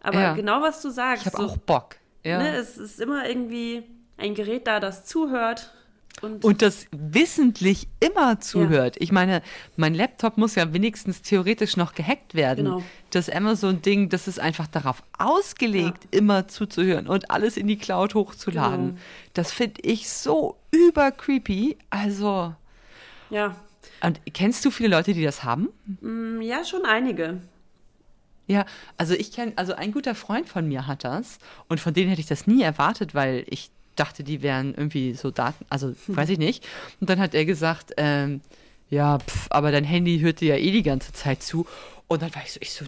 Aber 0.00 0.20
ja. 0.20 0.34
genau 0.34 0.62
was 0.62 0.82
du 0.82 0.90
sagst. 0.90 1.26
Ich 1.26 1.32
habe 1.32 1.42
so, 1.42 1.48
auch 1.50 1.56
Bock. 1.58 1.96
Ja. 2.24 2.38
Ne, 2.38 2.56
es 2.56 2.78
ist 2.78 3.00
immer 3.00 3.28
irgendwie 3.28 3.84
ein 4.16 4.34
Gerät 4.34 4.66
da, 4.66 4.80
das 4.80 5.04
zuhört. 5.04 5.72
Und, 6.22 6.44
und 6.44 6.62
das 6.62 6.86
wissentlich 6.92 7.88
immer 8.00 8.40
zuhört. 8.40 8.96
Ja. 8.96 9.02
Ich 9.02 9.12
meine, 9.12 9.42
mein 9.76 9.94
Laptop 9.94 10.38
muss 10.38 10.54
ja 10.54 10.72
wenigstens 10.72 11.20
theoretisch 11.20 11.76
noch 11.76 11.94
gehackt 11.94 12.34
werden. 12.34 12.64
Genau. 12.64 12.82
Das 13.10 13.28
Amazon-Ding, 13.28 14.08
das 14.08 14.26
ist 14.26 14.40
einfach 14.40 14.66
darauf 14.66 15.02
ausgelegt, 15.18 16.08
ja. 16.12 16.18
immer 16.18 16.48
zuzuhören 16.48 17.06
und 17.06 17.30
alles 17.30 17.56
in 17.56 17.66
die 17.66 17.76
Cloud 17.76 18.14
hochzuladen. 18.14 18.88
Genau. 18.88 19.00
Das 19.34 19.52
finde 19.52 19.82
ich 19.82 20.08
so 20.08 20.56
über 20.70 21.10
creepy. 21.10 21.76
Also. 21.90 22.54
Ja. 23.28 23.54
Und 24.02 24.20
kennst 24.32 24.64
du 24.64 24.70
viele 24.70 24.88
Leute, 24.88 25.12
die 25.12 25.22
das 25.22 25.44
haben? 25.44 25.68
Mm, 26.00 26.40
ja, 26.40 26.64
schon 26.64 26.84
einige. 26.86 27.40
Ja, 28.46 28.64
also 28.96 29.14
ich 29.14 29.32
kenne, 29.32 29.52
also 29.56 29.74
ein 29.74 29.92
guter 29.92 30.14
Freund 30.14 30.48
von 30.48 30.68
mir 30.68 30.86
hat 30.86 31.04
das 31.04 31.38
und 31.68 31.80
von 31.80 31.94
denen 31.94 32.08
hätte 32.08 32.20
ich 32.20 32.28
das 32.28 32.46
nie 32.46 32.62
erwartet, 32.62 33.14
weil 33.14 33.44
ich 33.48 33.70
dachte, 33.96 34.22
die 34.22 34.42
wären 34.42 34.74
irgendwie 34.74 35.14
so 35.14 35.30
Daten, 35.30 35.64
also 35.68 35.94
weiß 36.06 36.28
ich 36.30 36.38
nicht. 36.38 36.66
Und 37.00 37.10
dann 37.10 37.18
hat 37.18 37.34
er 37.34 37.44
gesagt, 37.44 37.92
ähm, 37.96 38.40
ja, 38.88 39.18
pf, 39.18 39.46
aber 39.50 39.72
dein 39.72 39.84
Handy 39.84 40.20
hört 40.20 40.40
dir 40.40 40.56
ja 40.56 40.62
eh 40.62 40.70
die 40.70 40.82
ganze 40.82 41.12
Zeit 41.12 41.42
zu. 41.42 41.66
Und 42.08 42.22
dann 42.22 42.32
war 42.34 42.42
ich 42.44 42.52
so, 42.52 42.60
ich 42.62 42.72
so, 42.72 42.84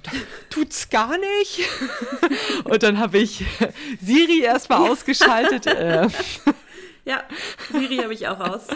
tut's 0.48 0.90
gar 0.90 1.16
nicht. 1.18 1.68
und 2.64 2.82
dann 2.82 2.98
habe 2.98 3.18
ich 3.18 3.44
Siri 4.00 4.42
erstmal 4.42 4.88
ausgeschaltet. 4.90 5.66
Äh. 5.66 6.06
Ja, 7.04 7.24
Siri 7.72 7.96
habe 7.96 8.14
ich 8.14 8.28
auch 8.28 8.38
aus. 8.38 8.68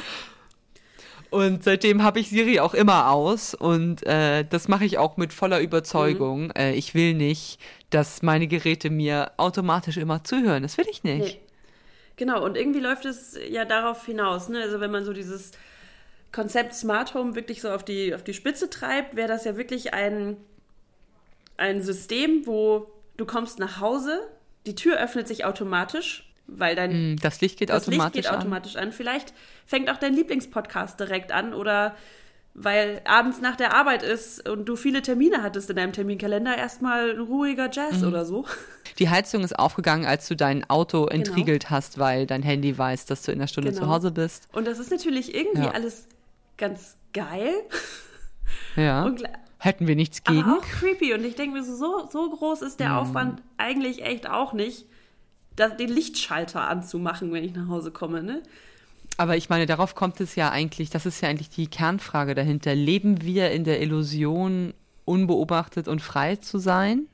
Und 1.31 1.65
seitdem 1.65 2.03
habe 2.03 2.21
ich 2.21 2.29
Siri 2.29 2.61
auch 2.61 2.75
immer 2.75 3.11
aus 3.11 3.55
und 3.55 4.07
äh, 4.07 4.45
das 4.45 4.69
mache 4.69 4.85
ich 4.85 4.99
auch 4.99 5.17
mit 5.17 5.33
voller 5.33 5.61
Überzeugung. 5.61 6.45
Mhm. 6.45 6.53
Äh, 6.57 6.73
ich 6.75 6.95
will 6.95 7.15
nicht, 7.15 7.59
dass 7.89 8.21
meine 8.21 8.49
Geräte 8.49 8.91
mir 8.91 9.33
automatisch 9.39 9.97
immer 9.97 10.25
zuhören. 10.25 10.62
Das 10.62 10.77
will 10.77 10.85
ich 10.91 11.05
nicht. 11.05 11.41
Nee. 11.41 11.51
Genau, 12.16 12.45
und 12.45 12.57
irgendwie 12.57 12.81
läuft 12.81 13.04
es 13.04 13.38
ja 13.49 13.64
darauf 13.64 14.04
hinaus. 14.04 14.49
Ne? 14.49 14.61
Also 14.62 14.81
wenn 14.81 14.90
man 14.90 15.04
so 15.04 15.12
dieses 15.12 15.52
Konzept 16.31 16.75
Smart 16.75 17.14
Home 17.14 17.35
wirklich 17.35 17.61
so 17.61 17.71
auf 17.71 17.85
die, 17.85 18.14
auf 18.14 18.23
die 18.23 18.35
Spitze 18.35 18.71
treibt, 18.71 19.16
wäre 19.16 19.28
das 19.28 19.45
ja 19.45 19.57
wirklich 19.57 19.95
ein, 19.95 20.37
ein 21.57 21.83
System, 21.83 22.47
wo 22.47 22.90
du 23.16 23.26
kommst 23.26 23.59
nach 23.59 23.81
Hause, 23.81 24.21
die 24.66 24.75
Tür 24.75 24.99
öffnet 24.99 25.28
sich 25.28 25.45
automatisch, 25.45 26.33
weil 26.47 26.75
dein 26.75 27.14
mm, 27.14 27.16
das 27.21 27.40
Licht 27.40 27.59
geht 27.59 27.71
das 27.71 27.88
automatisch 27.88 28.16
Licht 28.16 28.28
geht 28.28 28.38
automatisch 28.38 28.76
an. 28.76 28.92
Vielleicht 28.92 29.33
fängt 29.66 29.90
auch 29.90 29.97
dein 29.97 30.14
Lieblingspodcast 30.14 30.99
direkt 30.99 31.33
an 31.33 31.54
oder 31.54 31.97
weil 32.54 33.00
abends 33.04 33.40
nach 33.40 33.57
der 33.57 33.75
Arbeit 33.75 34.02
ist 34.02 34.47
und 34.49 34.66
du 34.66 34.76
viele 34.76 35.00
Termine 35.00 35.42
hattest 35.42 35.71
in 35.71 35.76
deinem 35.76 35.92
Terminkalender, 35.92 36.57
erstmal 36.57 37.19
ruhiger 37.19 37.71
Jazz 37.73 38.00
mhm. 38.00 38.09
oder 38.09 38.25
so. 38.25 38.45
Die 38.99 39.08
Heizung 39.08 39.42
ist 39.42 39.58
aufgegangen, 39.58 40.06
als 40.06 40.28
du 40.28 40.37
dein 40.37 40.68
Auto 40.68 41.06
genau. 41.06 41.14
entriegelt 41.14 41.62
genau. 41.62 41.70
hast, 41.70 41.99
weil 41.99 42.26
dein 42.26 42.42
Handy 42.42 42.76
weiß, 42.76 43.06
dass 43.06 43.22
du 43.22 43.32
in 43.32 43.38
einer 43.38 43.49
Stunde 43.49 43.70
genau. 43.70 43.84
zu 43.84 43.88
Hause 43.88 44.11
bist. 44.11 44.49
Und 44.52 44.66
das 44.66 44.78
ist 44.78 44.90
natürlich 44.90 45.34
irgendwie 45.34 45.64
ja. 45.64 45.70
alles 45.70 46.06
ganz 46.56 46.96
geil. 47.12 47.52
Ja. 48.76 49.04
Und, 49.06 49.22
Hätten 49.58 49.87
wir 49.87 49.94
nichts 49.94 50.25
gegen. 50.25 50.42
Aber 50.42 50.58
auch 50.58 50.62
creepy. 50.62 51.14
Und 51.14 51.25
ich 51.25 51.37
denke 51.37 51.56
mir 51.56 51.62
so, 51.62 51.76
so, 51.76 52.08
so 52.11 52.30
groß 52.30 52.62
ist 52.62 52.80
der 52.80 52.88
mhm. 52.88 52.96
Aufwand 52.96 53.42
eigentlich 53.58 54.02
echt 54.02 54.28
auch 54.28 54.54
nicht, 54.54 54.87
das, 55.54 55.76
den 55.76 55.88
Lichtschalter 55.88 56.68
anzumachen, 56.68 57.32
wenn 57.32 57.44
ich 57.44 57.54
nach 57.54 57.68
Hause 57.68 57.92
komme, 57.92 58.25
ne? 58.25 58.42
Aber 59.18 59.37
ich 59.37 59.50
meine, 59.50 59.66
darauf 59.66 59.94
kommt 59.94 60.20
es 60.20 60.34
ja 60.34 60.50
eigentlich, 60.50 60.90
das 60.90 61.06
ist 61.06 61.20
ja 61.20 61.28
eigentlich 61.28 61.50
die 61.50 61.68
Kernfrage 61.68 62.34
dahinter. 62.34 62.75
Leben 62.75 63.22
wir 63.22 63.52
in 63.52 63.62
der 63.62 63.80
Illusion, 63.80 64.75
unbeobachtet 65.04 65.87
und 65.87 66.00
frei 66.00 66.37
zu 66.37 66.58
sein? 66.58 67.06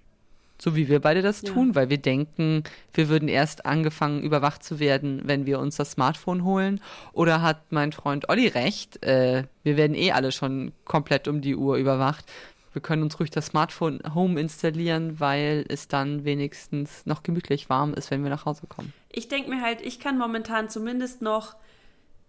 So 0.60 0.74
wie 0.74 0.88
wir 0.88 1.00
beide 1.00 1.22
das 1.22 1.42
ja. 1.42 1.52
tun, 1.52 1.74
weil 1.74 1.88
wir 1.88 1.98
denken, 1.98 2.64
wir 2.92 3.08
würden 3.08 3.28
erst 3.28 3.64
angefangen, 3.64 4.22
überwacht 4.22 4.64
zu 4.64 4.80
werden, 4.80 5.22
wenn 5.24 5.46
wir 5.46 5.60
uns 5.60 5.76
das 5.76 5.92
Smartphone 5.92 6.44
holen. 6.44 6.80
Oder 7.12 7.42
hat 7.42 7.70
mein 7.70 7.92
Freund 7.92 8.28
Olli 8.28 8.48
recht, 8.48 9.02
äh, 9.04 9.44
wir 9.62 9.76
werden 9.76 9.94
eh 9.94 10.12
alle 10.12 10.32
schon 10.32 10.72
komplett 10.84 11.28
um 11.28 11.40
die 11.40 11.54
Uhr 11.54 11.76
überwacht. 11.76 12.24
Wir 12.72 12.82
können 12.82 13.02
uns 13.02 13.18
ruhig 13.18 13.30
das 13.30 13.46
Smartphone 13.46 14.00
Home 14.14 14.38
installieren, 14.40 15.20
weil 15.20 15.64
es 15.68 15.88
dann 15.88 16.24
wenigstens 16.24 17.06
noch 17.06 17.22
gemütlich 17.22 17.70
warm 17.70 17.94
ist, 17.94 18.10
wenn 18.10 18.22
wir 18.22 18.30
nach 18.30 18.44
Hause 18.44 18.66
kommen. 18.68 18.92
Ich 19.10 19.28
denke 19.28 19.50
mir 19.50 19.62
halt, 19.62 19.80
ich 19.80 20.00
kann 20.00 20.18
momentan 20.18 20.68
zumindest 20.68 21.22
noch 21.22 21.56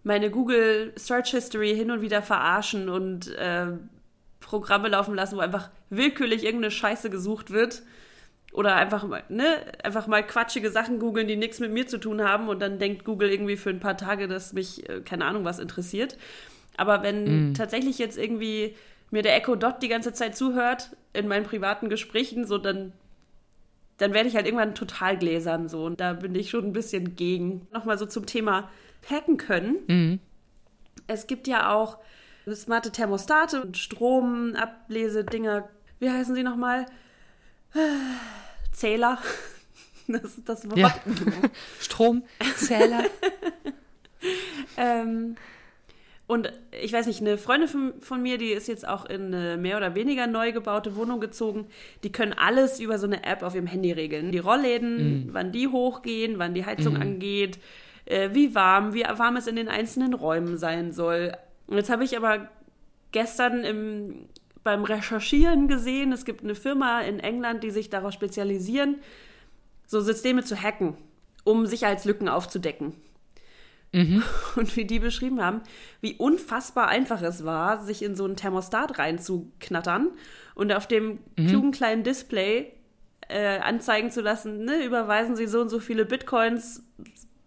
meine 0.03 0.31
Google 0.31 0.93
Search 0.95 1.31
History 1.31 1.75
hin 1.75 1.91
und 1.91 2.01
wieder 2.01 2.21
verarschen 2.21 2.89
und 2.89 3.27
äh, 3.35 3.67
Programme 4.39 4.87
laufen 4.87 5.13
lassen, 5.13 5.35
wo 5.35 5.41
einfach 5.41 5.69
willkürlich 5.89 6.43
irgendeine 6.43 6.71
Scheiße 6.71 7.09
gesucht 7.09 7.51
wird. 7.51 7.83
Oder 8.51 8.75
einfach 8.75 9.07
mal, 9.07 9.23
ne, 9.29 9.45
einfach 9.83 10.07
mal 10.07 10.25
quatschige 10.25 10.71
Sachen 10.71 10.99
googeln, 10.99 11.27
die 11.27 11.35
nichts 11.35 11.59
mit 11.59 11.71
mir 11.71 11.87
zu 11.87 11.99
tun 11.99 12.23
haben 12.23 12.49
und 12.49 12.61
dann 12.61 12.79
denkt 12.79 13.05
Google 13.05 13.29
irgendwie 13.29 13.57
für 13.57 13.69
ein 13.69 13.79
paar 13.79 13.97
Tage, 13.97 14.27
dass 14.27 14.53
mich, 14.53 14.89
äh, 14.89 15.01
keine 15.01 15.25
Ahnung, 15.25 15.45
was 15.45 15.59
interessiert. 15.59 16.17
Aber 16.75 17.03
wenn 17.03 17.51
mm. 17.51 17.53
tatsächlich 17.53 17.99
jetzt 17.99 18.17
irgendwie 18.17 18.75
mir 19.11 19.21
der 19.21 19.35
Echo 19.35 19.55
Dot 19.55 19.83
die 19.83 19.87
ganze 19.87 20.13
Zeit 20.13 20.35
zuhört 20.35 20.95
in 21.13 21.27
meinen 21.27 21.45
privaten 21.45 21.89
Gesprächen, 21.89 22.45
so 22.45 22.57
dann, 22.57 22.93
dann 23.97 24.13
werde 24.13 24.29
ich 24.29 24.35
halt 24.35 24.45
irgendwann 24.45 24.75
total 24.75 25.17
gläsern 25.17 25.67
so. 25.67 25.85
Und 25.85 25.99
da 25.99 26.13
bin 26.13 26.33
ich 26.35 26.49
schon 26.49 26.65
ein 26.65 26.73
bisschen 26.73 27.15
gegen. 27.15 27.67
Nochmal 27.71 27.97
so 27.97 28.05
zum 28.05 28.25
Thema 28.25 28.69
hacken 29.09 29.37
können. 29.37 29.75
Mhm. 29.87 30.19
Es 31.07 31.27
gibt 31.27 31.47
ja 31.47 31.73
auch 31.73 31.97
smarte 32.51 32.91
Thermostate 32.91 33.61
und 33.61 33.77
Stromablesedinger. 33.77 35.69
Wie 35.99 36.09
heißen 36.09 36.33
sie 36.33 36.43
nochmal? 36.43 36.85
Zähler. 38.71 39.17
Das 40.11 40.23
ist 40.23 40.49
das 40.49 40.67
Wort. 40.67 40.79
Ja. 40.79 40.91
Stromzähler. 41.79 43.03
ähm, 44.77 45.35
und 46.25 46.51
ich 46.71 46.93
weiß 46.93 47.05
nicht, 47.05 47.21
eine 47.21 47.37
Freundin 47.37 47.67
von, 47.67 47.93
von, 48.01 48.21
mir, 48.21 48.39
die 48.39 48.49
ist 48.49 48.67
jetzt 48.67 48.87
auch 48.87 49.05
in 49.05 49.33
eine 49.33 49.57
mehr 49.57 49.77
oder 49.77 49.93
weniger 49.93 50.25
neu 50.25 50.51
gebaute 50.51 50.95
Wohnung 50.95 51.19
gezogen. 51.19 51.67
Die 52.03 52.11
können 52.11 52.33
alles 52.33 52.79
über 52.79 52.97
so 52.97 53.05
eine 53.05 53.23
App 53.23 53.43
auf 53.43 53.53
ihrem 53.53 53.67
Handy 53.67 53.91
regeln. 53.91 54.31
Die 54.31 54.39
Rollläden, 54.39 55.27
mm. 55.27 55.29
wann 55.33 55.51
die 55.51 55.67
hochgehen, 55.67 56.39
wann 56.39 56.53
die 56.53 56.65
Heizung 56.65 56.95
mm. 56.95 57.01
angeht, 57.01 57.59
äh, 58.05 58.29
wie 58.33 58.53
warm, 58.55 58.93
wie 58.93 59.03
warm 59.03 59.37
es 59.37 59.47
in 59.47 59.55
den 59.55 59.69
einzelnen 59.69 60.13
Räumen 60.13 60.57
sein 60.57 60.91
soll. 60.91 61.33
Und 61.67 61.77
jetzt 61.77 61.89
habe 61.89 62.03
ich 62.03 62.17
aber 62.17 62.49
gestern 63.11 63.63
im, 63.63 64.29
beim 64.69 64.83
Recherchieren 64.83 65.67
gesehen, 65.67 66.11
es 66.11 66.25
gibt 66.25 66.43
eine 66.43 66.53
Firma 66.53 67.01
in 67.01 67.19
England, 67.19 67.63
die 67.63 67.71
sich 67.71 67.89
darauf 67.89 68.13
spezialisieren, 68.13 68.97
so 69.87 69.99
Systeme 69.99 70.43
zu 70.43 70.61
hacken, 70.61 70.95
um 71.43 71.65
Sicherheitslücken 71.65 72.29
aufzudecken. 72.29 72.93
Mhm. 73.91 74.21
Und 74.55 74.75
wie 74.77 74.85
die 74.85 74.99
beschrieben 74.99 75.43
haben, 75.43 75.61
wie 76.01 76.13
unfassbar 76.13 76.87
einfach 76.87 77.23
es 77.23 77.43
war, 77.43 77.83
sich 77.83 78.03
in 78.03 78.15
so 78.15 78.27
ein 78.27 78.35
Thermostat 78.35 78.99
reinzuknattern 78.99 80.11
und 80.53 80.71
auf 80.71 80.85
dem 80.85 81.17
mhm. 81.35 81.47
klugen 81.47 81.71
kleinen 81.71 82.03
Display 82.03 82.71
äh, 83.27 83.57
anzeigen 83.57 84.11
zu 84.11 84.21
lassen, 84.21 84.65
ne, 84.65 84.85
überweisen 84.85 85.35
Sie 85.35 85.47
so 85.47 85.61
und 85.61 85.69
so 85.69 85.79
viele 85.79 86.05
Bitcoins 86.05 86.83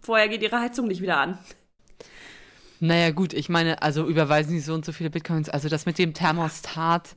vorher 0.01 0.27
geht 0.27 0.43
ihre 0.43 0.59
Heizung 0.59 0.87
nicht 0.87 1.01
wieder 1.01 1.19
an. 1.19 1.37
Naja, 2.83 3.11
gut, 3.11 3.31
ich 3.31 3.47
meine, 3.47 3.81
also 3.81 4.05
überweisen 4.05 4.49
sie 4.51 4.59
so 4.59 4.73
und 4.73 4.83
so 4.83 4.91
viele 4.91 5.09
Bitcoins. 5.09 5.47
Also 5.47 5.69
das 5.69 5.85
mit 5.85 5.97
dem 5.97 6.13
Thermostat, 6.13 7.15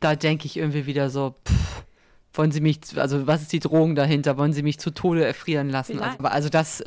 da 0.00 0.16
denke 0.16 0.46
ich 0.46 0.56
irgendwie 0.56 0.86
wieder 0.86 1.10
so, 1.10 1.34
pff, 1.46 1.84
wollen 2.32 2.50
sie 2.50 2.62
mich, 2.62 2.78
also 2.96 3.26
was 3.26 3.42
ist 3.42 3.52
die 3.52 3.60
Drohung 3.60 3.94
dahinter? 3.94 4.38
Wollen 4.38 4.54
sie 4.54 4.62
mich 4.62 4.80
zu 4.80 4.90
Tode 4.90 5.22
erfrieren 5.22 5.68
lassen? 5.68 6.00
Also, 6.00 6.24
also, 6.24 6.48
das. 6.48 6.82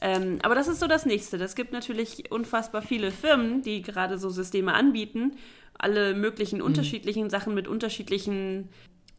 Ähm, 0.00 0.40
aber 0.42 0.56
das 0.56 0.66
ist 0.66 0.80
so 0.80 0.88
das 0.88 1.06
Nächste. 1.06 1.36
Es 1.36 1.54
gibt 1.54 1.72
natürlich 1.72 2.32
unfassbar 2.32 2.82
viele 2.82 3.12
Firmen, 3.12 3.62
die 3.62 3.80
gerade 3.80 4.18
so 4.18 4.28
Systeme 4.28 4.74
anbieten. 4.74 5.36
Alle 5.78 6.14
möglichen 6.14 6.58
mhm. 6.58 6.64
unterschiedlichen 6.64 7.30
Sachen 7.30 7.54
mit 7.54 7.68
unterschiedlichen 7.68 8.70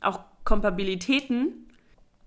auch 0.01 0.19
Kompatibilitäten 0.43 1.67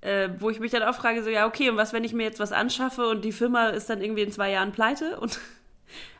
äh, 0.00 0.30
wo 0.38 0.48
ich 0.48 0.60
mich 0.60 0.70
dann 0.72 0.82
auch 0.82 0.94
frage, 0.94 1.22
so, 1.22 1.28
ja, 1.28 1.46
okay, 1.46 1.68
und 1.68 1.76
was, 1.76 1.92
wenn 1.92 2.04
ich 2.04 2.14
mir 2.14 2.22
jetzt 2.22 2.40
was 2.40 2.52
anschaffe 2.52 3.06
und 3.08 3.22
die 3.22 3.32
Firma 3.32 3.68
ist 3.68 3.90
dann 3.90 4.00
irgendwie 4.00 4.22
in 4.22 4.32
zwei 4.32 4.50
Jahren 4.50 4.72
pleite 4.72 5.20
und 5.20 5.38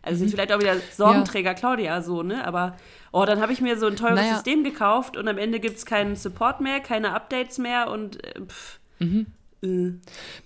also 0.02 0.24
mhm. 0.24 0.28
vielleicht 0.30 0.52
auch 0.52 0.61
wieder 0.61 0.76
Sorgenträger 0.92 1.50
ja. 1.50 1.54
Claudia 1.54 2.02
so, 2.02 2.22
ne? 2.22 2.44
Aber 2.46 2.76
oh, 3.12 3.24
dann 3.24 3.40
habe 3.40 3.52
ich 3.52 3.61
mir 3.61 3.78
so 3.78 3.87
ein 3.87 3.96
teures 3.96 4.20
naja. 4.20 4.35
System 4.35 4.64
gekauft 4.64 5.16
und 5.16 5.28
am 5.28 5.38
Ende 5.38 5.61
gibt 5.61 5.76
es 5.76 5.87
keinen 5.87 6.16
Support 6.16 6.61
mehr, 6.61 6.80
keine 6.80 7.12
Updates 7.12 7.59
mehr 7.59 7.90
und 7.90 8.22
äh, 8.24 8.40
pff. 8.46 8.78
Mhm. 8.98 9.26
Äh. 9.62 9.92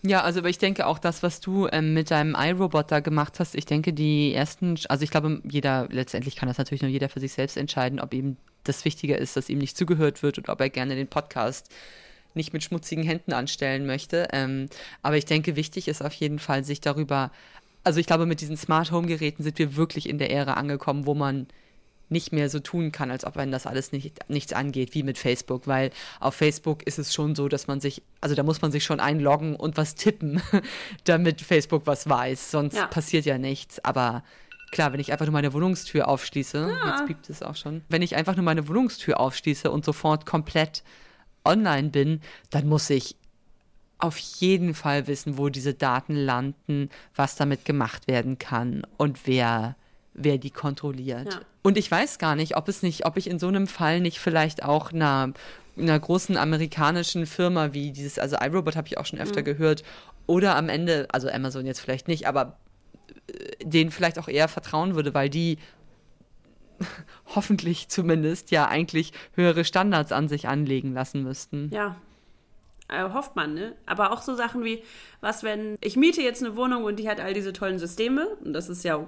Ja, 0.03 0.23
also 0.23 0.41
aber 0.41 0.49
ich 0.49 0.59
denke 0.59 0.87
auch 0.87 0.99
das, 0.99 1.23
was 1.23 1.41
du 1.41 1.69
ähm, 1.71 1.95
mit 1.95 2.11
deinem 2.11 2.37
iRobot 2.39 2.91
da 2.91 3.01
gemacht 3.01 3.41
hast, 3.41 3.55
ich 3.55 3.67
denke 3.67 3.93
die 3.93 4.35
ersten, 4.35 4.79
also 4.89 5.05
ich 5.05 5.11
glaube 5.11 5.41
jeder, 5.45 5.89
letztendlich 5.91 6.37
kann 6.37 6.49
das 6.49 6.59
natürlich 6.59 6.83
nur 6.83 6.91
jeder 6.91 7.09
für 7.09 7.21
sich 7.21 7.33
selbst 7.33 7.57
entscheiden, 7.57 8.01
ob 8.01 8.15
ihm 8.15 8.37
das 8.65 8.85
wichtiger 8.85 9.19
ist, 9.19 9.37
dass 9.37 9.49
ihm 9.49 9.59
nicht 9.59 9.77
zugehört 9.77 10.23
wird 10.23 10.39
und 10.39 10.49
ob 10.49 10.61
er 10.61 10.71
gerne 10.71 10.97
den 10.97 11.09
Podcast 11.09 11.69
nicht 12.35 12.53
mit 12.53 12.65
schmutzigen 12.65 13.05
Händen 13.05 13.33
anstellen 13.33 13.87
möchte. 13.87 14.29
Ähm, 14.33 14.69
aber 15.03 15.17
ich 15.17 15.25
denke, 15.25 15.55
wichtig 15.55 15.87
ist 15.87 16.03
auf 16.03 16.13
jeden 16.15 16.39
Fall, 16.41 16.65
sich 16.65 16.81
darüber, 16.81 17.31
also 17.85 18.01
ich 18.01 18.07
glaube, 18.07 18.27
mit 18.27 18.41
diesen 18.41 18.57
Smart 18.57 18.91
Home 18.91 19.07
Geräten 19.07 19.43
sind 19.43 19.59
wir 19.59 19.77
wirklich 19.77 20.09
in 20.09 20.19
der 20.19 20.31
Ära 20.31 20.55
angekommen, 20.55 21.07
wo 21.07 21.15
man 21.15 21.47
nicht 22.09 22.33
mehr 22.33 22.51
so 22.51 22.61
tun 22.61 22.93
kann, 22.93 23.11
als 23.11 23.25
ob 23.25 23.37
wenn 23.37 23.51
das 23.51 23.67
alles 23.67 23.93
nicht, 23.93 24.29
nichts 24.29 24.53
angeht, 24.53 24.95
wie 24.95 25.03
mit 25.03 25.19
Facebook, 25.19 25.67
weil 25.67 25.91
auf 26.21 26.35
Facebook 26.35 26.87
ist 26.87 26.99
es 26.99 27.15
schon 27.15 27.35
so, 27.35 27.49
dass 27.49 27.67
man 27.67 27.81
sich, 27.81 28.03
also 28.21 28.35
da 28.35 28.43
muss 28.43 28.63
man 28.63 28.73
sich 28.73 28.85
schon 28.85 29.01
einloggen 29.01 29.57
und 29.57 29.77
was 29.77 29.95
tippen, 29.95 30.43
damit 31.05 31.41
Facebook 31.41 31.87
was 31.87 32.09
weiß, 32.09 32.51
sonst 32.51 32.77
ja. 32.77 32.87
passiert 32.87 33.25
ja 33.25 33.39
nichts, 33.39 33.83
aber 33.85 34.23
klar, 34.71 34.93
wenn 34.93 35.01
ich 35.01 35.13
einfach 35.13 35.27
nur 35.27 35.33
meine 35.33 35.53
Wohnungstür 35.53 36.09
aufschließe, 36.09 36.59
ja. 36.59 36.91
jetzt 36.91 37.07
piept 37.07 37.31
es 37.31 37.43
auch 37.43 37.57
schon, 37.57 37.83
wenn 37.89 38.03
ich 38.03 38.17
einfach 38.17 38.37
nur 38.37 38.45
meine 38.45 38.69
Wohnungstür 38.69 39.19
aufschließe 39.19 39.71
und 39.71 39.85
sofort 39.85 40.27
komplett 40.27 40.83
online 41.45 41.89
bin, 41.89 42.21
dann 42.51 42.69
muss 42.69 42.91
ich 42.91 43.17
auf 44.05 44.19
jeden 44.19 44.75
Fall 44.75 45.07
wissen, 45.07 45.39
wo 45.39 45.49
diese 45.49 45.73
Daten 45.73 46.15
landen, 46.15 46.91
was 47.17 47.37
damit 47.37 47.65
gemacht 47.65 48.07
werden 48.07 48.39
kann 48.39 48.87
und 48.99 49.27
wer, 49.27 49.77
wer 50.13 50.37
die 50.37 50.51
kontrolliert. 50.51 51.33
Ja. 51.33 51.41
Und 51.63 51.79
ich 51.79 51.91
weiß 51.91 52.19
gar 52.19 52.37
nicht, 52.37 52.57
ob 52.57 52.69
es 52.69 52.83
nicht, 52.83 53.07
ob 53.07 53.17
ich 53.17 53.29
in 53.29 53.39
so 53.39 53.49
einem 53.49 53.67
Fall 53.67 54.01
nicht 54.01 54.19
vielleicht 54.19 54.63
auch 54.63 54.93
einer, 54.93 55.33
einer 55.79 55.99
großen 55.99 56.37
amerikanischen 56.37 57.25
Firma 57.25 57.73
wie 57.73 57.93
dieses, 57.93 58.19
also 58.19 58.37
iRobot 58.39 58.77
habe 58.77 58.89
ich 58.89 58.99
auch 58.99 59.07
schon 59.07 59.19
öfter 59.19 59.41
mhm. 59.41 59.47
gehört, 59.47 59.85
oder 60.27 60.57
am 60.57 60.69
Ende, 60.69 61.09
also 61.11 61.31
Amazon 61.31 61.65
jetzt 61.65 61.81
vielleicht 61.81 62.07
nicht, 62.07 62.27
aber 62.27 62.59
äh, 63.27 63.65
denen 63.65 63.91
vielleicht 63.91 64.19
auch 64.19 64.29
eher 64.29 64.49
vertrauen 64.49 64.95
würde, 64.95 65.15
weil 65.15 65.31
die 65.31 65.57
hoffentlich 67.35 67.89
zumindest 67.89 68.51
ja 68.51 68.69
eigentlich 68.69 69.13
höhere 69.33 69.65
Standards 69.65 70.13
an 70.13 70.29
sich 70.29 70.47
anlegen 70.47 70.93
lassen 70.93 71.23
müssten. 71.23 71.71
Ja. 71.73 71.97
Äh, 72.89 73.11
hofft 73.11 73.37
man, 73.37 73.55
ne? 73.55 73.75
Aber 73.87 74.13
auch 74.13 74.23
so 74.23 74.35
Sachen 74.35 74.65
wie, 74.65 74.83
was 75.21 75.43
wenn, 75.43 75.77
ich 75.81 75.97
miete 75.97 76.23
jetzt 76.23 76.43
eine 76.43 76.57
Wohnung 76.57 76.85
und 76.85 76.97
die 76.97 77.09
hat 77.09 77.21
all 77.21 77.35
diese 77.35 77.53
tollen 77.53 77.79
Systeme, 77.79 78.27
und 78.45 78.53
das 78.53 78.69
ist 78.69 78.85
ja, 78.85 78.99
mm. 78.99 79.07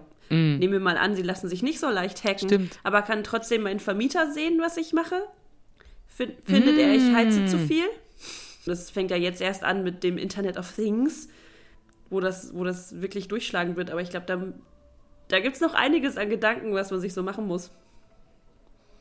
nehmen 0.59 0.73
wir 0.73 0.81
mal 0.81 0.97
an, 0.97 1.15
sie 1.15 1.23
lassen 1.23 1.49
sich 1.49 1.63
nicht 1.63 1.79
so 1.79 1.91
leicht 1.91 2.25
hacken, 2.25 2.49
Stimmt. 2.49 2.81
aber 2.83 3.03
kann 3.03 3.25
trotzdem 3.25 3.63
mein 3.63 3.81
Vermieter 3.81 4.33
sehen, 4.33 4.59
was 4.61 4.77
ich 4.77 4.93
mache? 4.93 5.23
Find, 6.07 6.35
findet 6.45 6.77
mm. 6.77 6.81
er, 6.81 6.95
ich 6.95 7.15
heize 7.15 7.47
zu 7.47 7.59
viel? 7.59 7.85
Das 8.65 8.91
fängt 8.91 9.11
ja 9.11 9.17
jetzt 9.17 9.41
erst 9.41 9.63
an 9.63 9.85
mit 9.85 10.03
dem 10.03 10.19
Internet 10.19 10.57
of 10.57 10.73
Things, 10.73 11.29
wo 12.11 12.21
das, 12.21 12.55
wo 12.55 12.65
das 12.65 13.01
wirklich 13.01 13.29
durchschlagen 13.29 13.77
wird, 13.77 13.91
aber 13.91 14.01
ich 14.01 14.11
glaube, 14.11 14.27
da, 14.27 14.43
da 15.29 15.41
gibt 15.41 15.57
es 15.57 15.61
noch 15.61 15.75
einiges 15.75 16.17
an 16.17 16.31
Gedanken, 16.31 16.73
was 16.73 16.91
man 16.91 17.01
sich 17.01 17.13
so 17.13 17.23
machen 17.23 17.47
muss. 17.47 17.71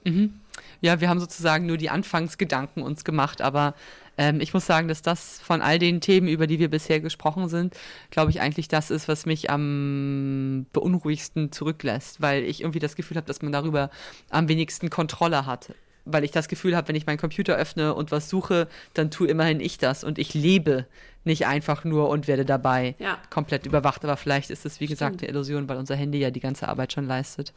Mhm. 0.05 0.39
Ja, 0.81 1.01
wir 1.01 1.09
haben 1.09 1.19
sozusagen 1.19 1.65
nur 1.65 1.77
die 1.77 1.89
Anfangsgedanken 1.89 2.83
uns 2.83 3.03
gemacht, 3.03 3.41
aber 3.41 3.73
ähm, 4.17 4.39
ich 4.39 4.53
muss 4.53 4.65
sagen, 4.65 4.87
dass 4.87 5.01
das 5.01 5.39
von 5.39 5.61
all 5.61 5.79
den 5.79 6.01
Themen, 6.01 6.27
über 6.27 6.47
die 6.47 6.59
wir 6.59 6.69
bisher 6.69 6.99
gesprochen 6.99 7.49
sind, 7.49 7.75
glaube 8.09 8.31
ich 8.31 8.41
eigentlich 8.41 8.67
das 8.67 8.91
ist, 8.91 9.07
was 9.07 9.25
mich 9.25 9.49
am 9.49 10.65
beunruhigsten 10.73 11.51
zurücklässt, 11.51 12.21
weil 12.21 12.43
ich 12.43 12.61
irgendwie 12.61 12.79
das 12.79 12.95
Gefühl 12.95 13.17
habe, 13.17 13.27
dass 13.27 13.41
man 13.41 13.51
darüber 13.51 13.89
am 14.29 14.47
wenigsten 14.47 14.89
Kontrolle 14.89 15.45
hat. 15.45 15.73
Weil 16.07 16.23
ich 16.23 16.31
das 16.31 16.47
Gefühl 16.47 16.75
habe, 16.75 16.87
wenn 16.87 16.95
ich 16.95 17.07
meinen 17.07 17.17
Computer 17.17 17.55
öffne 17.55 17.95
und 17.95 18.11
was 18.11 18.29
suche, 18.29 18.67
dann 18.93 19.09
tue 19.09 19.27
immerhin 19.27 19.59
ich 19.59 19.79
das 19.79 20.03
und 20.03 20.19
ich 20.19 20.35
lebe 20.35 20.85
nicht 21.23 21.47
einfach 21.47 21.83
nur 21.83 22.09
und 22.09 22.27
werde 22.27 22.45
dabei 22.45 22.93
ja. 22.99 23.17
komplett 23.31 23.65
überwacht. 23.65 24.03
Aber 24.03 24.15
vielleicht 24.15 24.51
ist 24.51 24.65
es, 24.65 24.79
wie 24.79 24.85
Stimmt. 24.85 24.99
gesagt, 24.99 25.21
eine 25.21 25.31
Illusion, 25.31 25.67
weil 25.67 25.77
unser 25.77 25.95
Handy 25.95 26.19
ja 26.19 26.29
die 26.29 26.39
ganze 26.39 26.67
Arbeit 26.67 26.93
schon 26.93 27.07
leistet. 27.07 27.53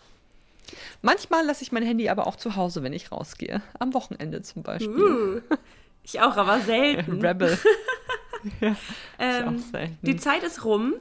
Manchmal 1.03 1.45
lasse 1.45 1.63
ich 1.63 1.73
mein 1.73 1.83
Handy 1.83 2.09
aber 2.09 2.27
auch 2.27 2.37
zu 2.37 2.57
Hause, 2.57 2.83
wenn 2.83 2.95
ich 2.95 3.13
rausgehe. 3.13 3.63
Am 3.79 3.93
Wochenende 3.93 4.41
zum 4.41 4.63
Beispiel. 4.63 5.43
Uh, 5.51 5.57
ich 6.09 6.21
auch, 6.21 6.37
aber 6.37 6.61
selten. 6.61 7.21
Rebel. 7.25 7.59
ja, 8.61 8.77
ähm, 9.19 9.59
selten. 9.59 9.99
Die 10.03 10.17
Zeit 10.17 10.43
ist 10.43 10.65
rum. 10.65 10.95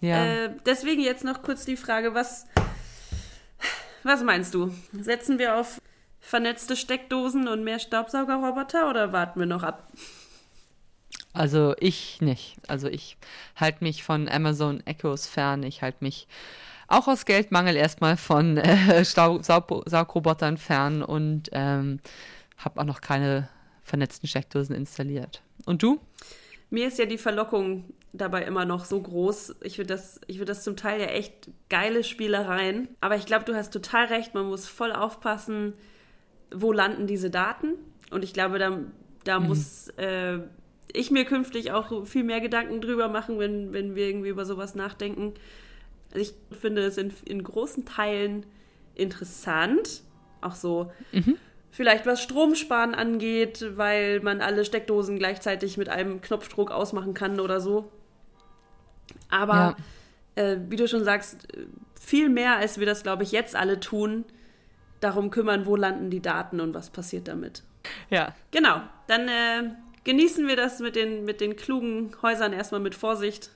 Ja. 0.00 0.24
Äh, 0.24 0.50
deswegen 0.66 1.02
jetzt 1.02 1.24
noch 1.24 1.42
kurz 1.42 1.64
die 1.64 1.76
Frage, 1.76 2.12
was, 2.12 2.46
was 4.02 4.22
meinst 4.22 4.52
du? 4.54 4.74
Setzen 4.92 5.38
wir 5.38 5.56
auf 5.56 5.80
vernetzte 6.20 6.76
Steckdosen 6.76 7.46
und 7.48 7.62
mehr 7.62 7.78
Staubsaugerroboter 7.78 8.90
oder 8.90 9.12
warten 9.12 9.38
wir 9.38 9.46
noch 9.46 9.62
ab? 9.62 9.88
Also 11.32 11.74
ich 11.78 12.20
nicht. 12.20 12.56
Also 12.66 12.88
ich 12.88 13.16
halte 13.56 13.84
mich 13.84 14.02
von 14.02 14.28
Amazon 14.28 14.84
Echos 14.86 15.26
fern. 15.26 15.62
Ich 15.62 15.82
halte 15.82 15.98
mich 16.00 16.26
auch 16.88 17.08
aus 17.08 17.24
Geldmangel 17.24 17.76
erstmal 17.76 18.16
von 18.16 18.56
äh, 18.56 19.04
Saugrobotern 19.04 20.58
fern 20.58 21.02
und 21.02 21.50
ähm, 21.52 22.00
habe 22.56 22.80
auch 22.80 22.84
noch 22.84 23.00
keine 23.00 23.48
vernetzten 23.84 24.28
Steckdosen 24.28 24.74
installiert. 24.74 25.42
Und 25.66 25.82
du? 25.82 26.00
Mir 26.70 26.88
ist 26.88 26.98
ja 26.98 27.06
die 27.06 27.18
Verlockung 27.18 27.84
dabei 28.12 28.42
immer 28.42 28.64
noch 28.64 28.84
so 28.84 29.00
groß. 29.00 29.56
Ich 29.62 29.76
finde 29.76 29.94
das, 29.94 30.20
find 30.26 30.48
das 30.48 30.64
zum 30.64 30.76
Teil 30.76 31.00
ja 31.00 31.06
echt 31.06 31.50
geile 31.68 32.02
Spielereien. 32.02 32.88
Aber 33.00 33.16
ich 33.16 33.26
glaube, 33.26 33.44
du 33.44 33.54
hast 33.54 33.72
total 33.72 34.06
recht. 34.06 34.34
Man 34.34 34.46
muss 34.46 34.66
voll 34.66 34.92
aufpassen, 34.92 35.74
wo 36.52 36.72
landen 36.72 37.06
diese 37.06 37.30
Daten. 37.30 37.74
Und 38.10 38.24
ich 38.24 38.32
glaube, 38.32 38.58
da, 38.58 38.78
da 39.24 39.40
mhm. 39.40 39.48
muss 39.48 39.88
äh, 39.96 40.38
ich 40.92 41.10
mir 41.10 41.24
künftig 41.24 41.72
auch 41.72 42.06
viel 42.06 42.24
mehr 42.24 42.40
Gedanken 42.40 42.80
drüber 42.80 43.08
machen, 43.08 43.38
wenn, 43.38 43.72
wenn 43.72 43.94
wir 43.94 44.08
irgendwie 44.08 44.28
über 44.28 44.44
sowas 44.44 44.74
nachdenken. 44.74 45.34
Also 46.12 46.20
ich 46.20 46.58
finde 46.58 46.82
es 46.82 46.96
in, 46.96 47.12
in 47.24 47.42
großen 47.42 47.84
Teilen 47.84 48.46
interessant, 48.94 50.02
auch 50.40 50.54
so 50.54 50.92
mhm. 51.12 51.36
Vielleicht 51.74 52.06
was 52.06 52.22
Stromsparen 52.22 52.94
angeht, 52.94 53.72
weil 53.76 54.20
man 54.20 54.40
alle 54.40 54.64
Steckdosen 54.64 55.18
gleichzeitig 55.18 55.76
mit 55.76 55.88
einem 55.88 56.20
Knopfdruck 56.20 56.70
ausmachen 56.70 57.14
kann 57.14 57.40
oder 57.40 57.60
so. 57.60 57.90
Aber 59.28 59.76
ja. 60.36 60.42
äh, 60.42 60.58
wie 60.68 60.76
du 60.76 60.86
schon 60.86 61.02
sagst, 61.02 61.48
viel 62.00 62.28
mehr, 62.28 62.56
als 62.56 62.78
wir 62.78 62.86
das, 62.86 63.02
glaube 63.02 63.24
ich, 63.24 63.32
jetzt 63.32 63.56
alle 63.56 63.80
tun, 63.80 64.24
darum 65.00 65.32
kümmern, 65.32 65.66
wo 65.66 65.74
landen 65.74 66.10
die 66.10 66.22
Daten 66.22 66.60
und 66.60 66.74
was 66.74 66.90
passiert 66.90 67.26
damit. 67.26 67.64
Ja. 68.08 68.32
Genau, 68.52 68.80
dann 69.08 69.26
äh, 69.26 69.74
genießen 70.04 70.46
wir 70.46 70.54
das 70.54 70.78
mit 70.78 70.94
den, 70.94 71.24
mit 71.24 71.40
den 71.40 71.56
klugen 71.56 72.14
Häusern 72.22 72.52
erstmal 72.52 72.80
mit 72.80 72.94
Vorsicht 72.94 73.50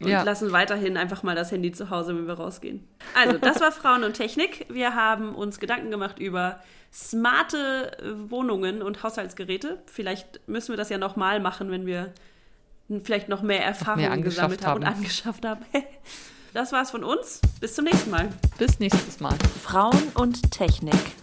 und 0.00 0.08
ja. 0.08 0.22
lassen 0.22 0.52
weiterhin 0.52 0.96
einfach 0.96 1.22
mal 1.22 1.36
das 1.36 1.52
Handy 1.52 1.72
zu 1.72 1.90
Hause, 1.90 2.16
wenn 2.16 2.26
wir 2.26 2.34
rausgehen. 2.34 2.86
Also, 3.14 3.38
das 3.38 3.60
war 3.60 3.70
Frauen 3.70 4.02
und 4.04 4.14
Technik. 4.14 4.66
Wir 4.70 4.94
haben 4.94 5.34
uns 5.34 5.60
Gedanken 5.60 5.90
gemacht 5.90 6.18
über 6.18 6.60
smarte 6.92 7.96
Wohnungen 8.28 8.82
und 8.82 9.02
Haushaltsgeräte. 9.02 9.82
Vielleicht 9.86 10.46
müssen 10.48 10.72
wir 10.72 10.76
das 10.76 10.88
ja 10.88 10.98
nochmal 10.98 11.40
machen, 11.40 11.70
wenn 11.70 11.86
wir 11.86 12.12
vielleicht 13.04 13.28
noch 13.28 13.42
mehr 13.42 13.64
Erfahrungen 13.64 14.22
gesammelt 14.22 14.66
haben, 14.66 14.84
haben 14.84 14.92
und 14.92 14.98
angeschafft 14.98 15.44
haben. 15.44 15.64
Das 16.52 16.72
war's 16.72 16.90
von 16.90 17.04
uns. 17.04 17.40
Bis 17.60 17.76
zum 17.76 17.84
nächsten 17.84 18.10
Mal. 18.10 18.28
Bis 18.58 18.80
nächstes 18.80 19.20
Mal. 19.20 19.36
Frauen 19.62 20.02
und 20.14 20.50
Technik. 20.50 21.19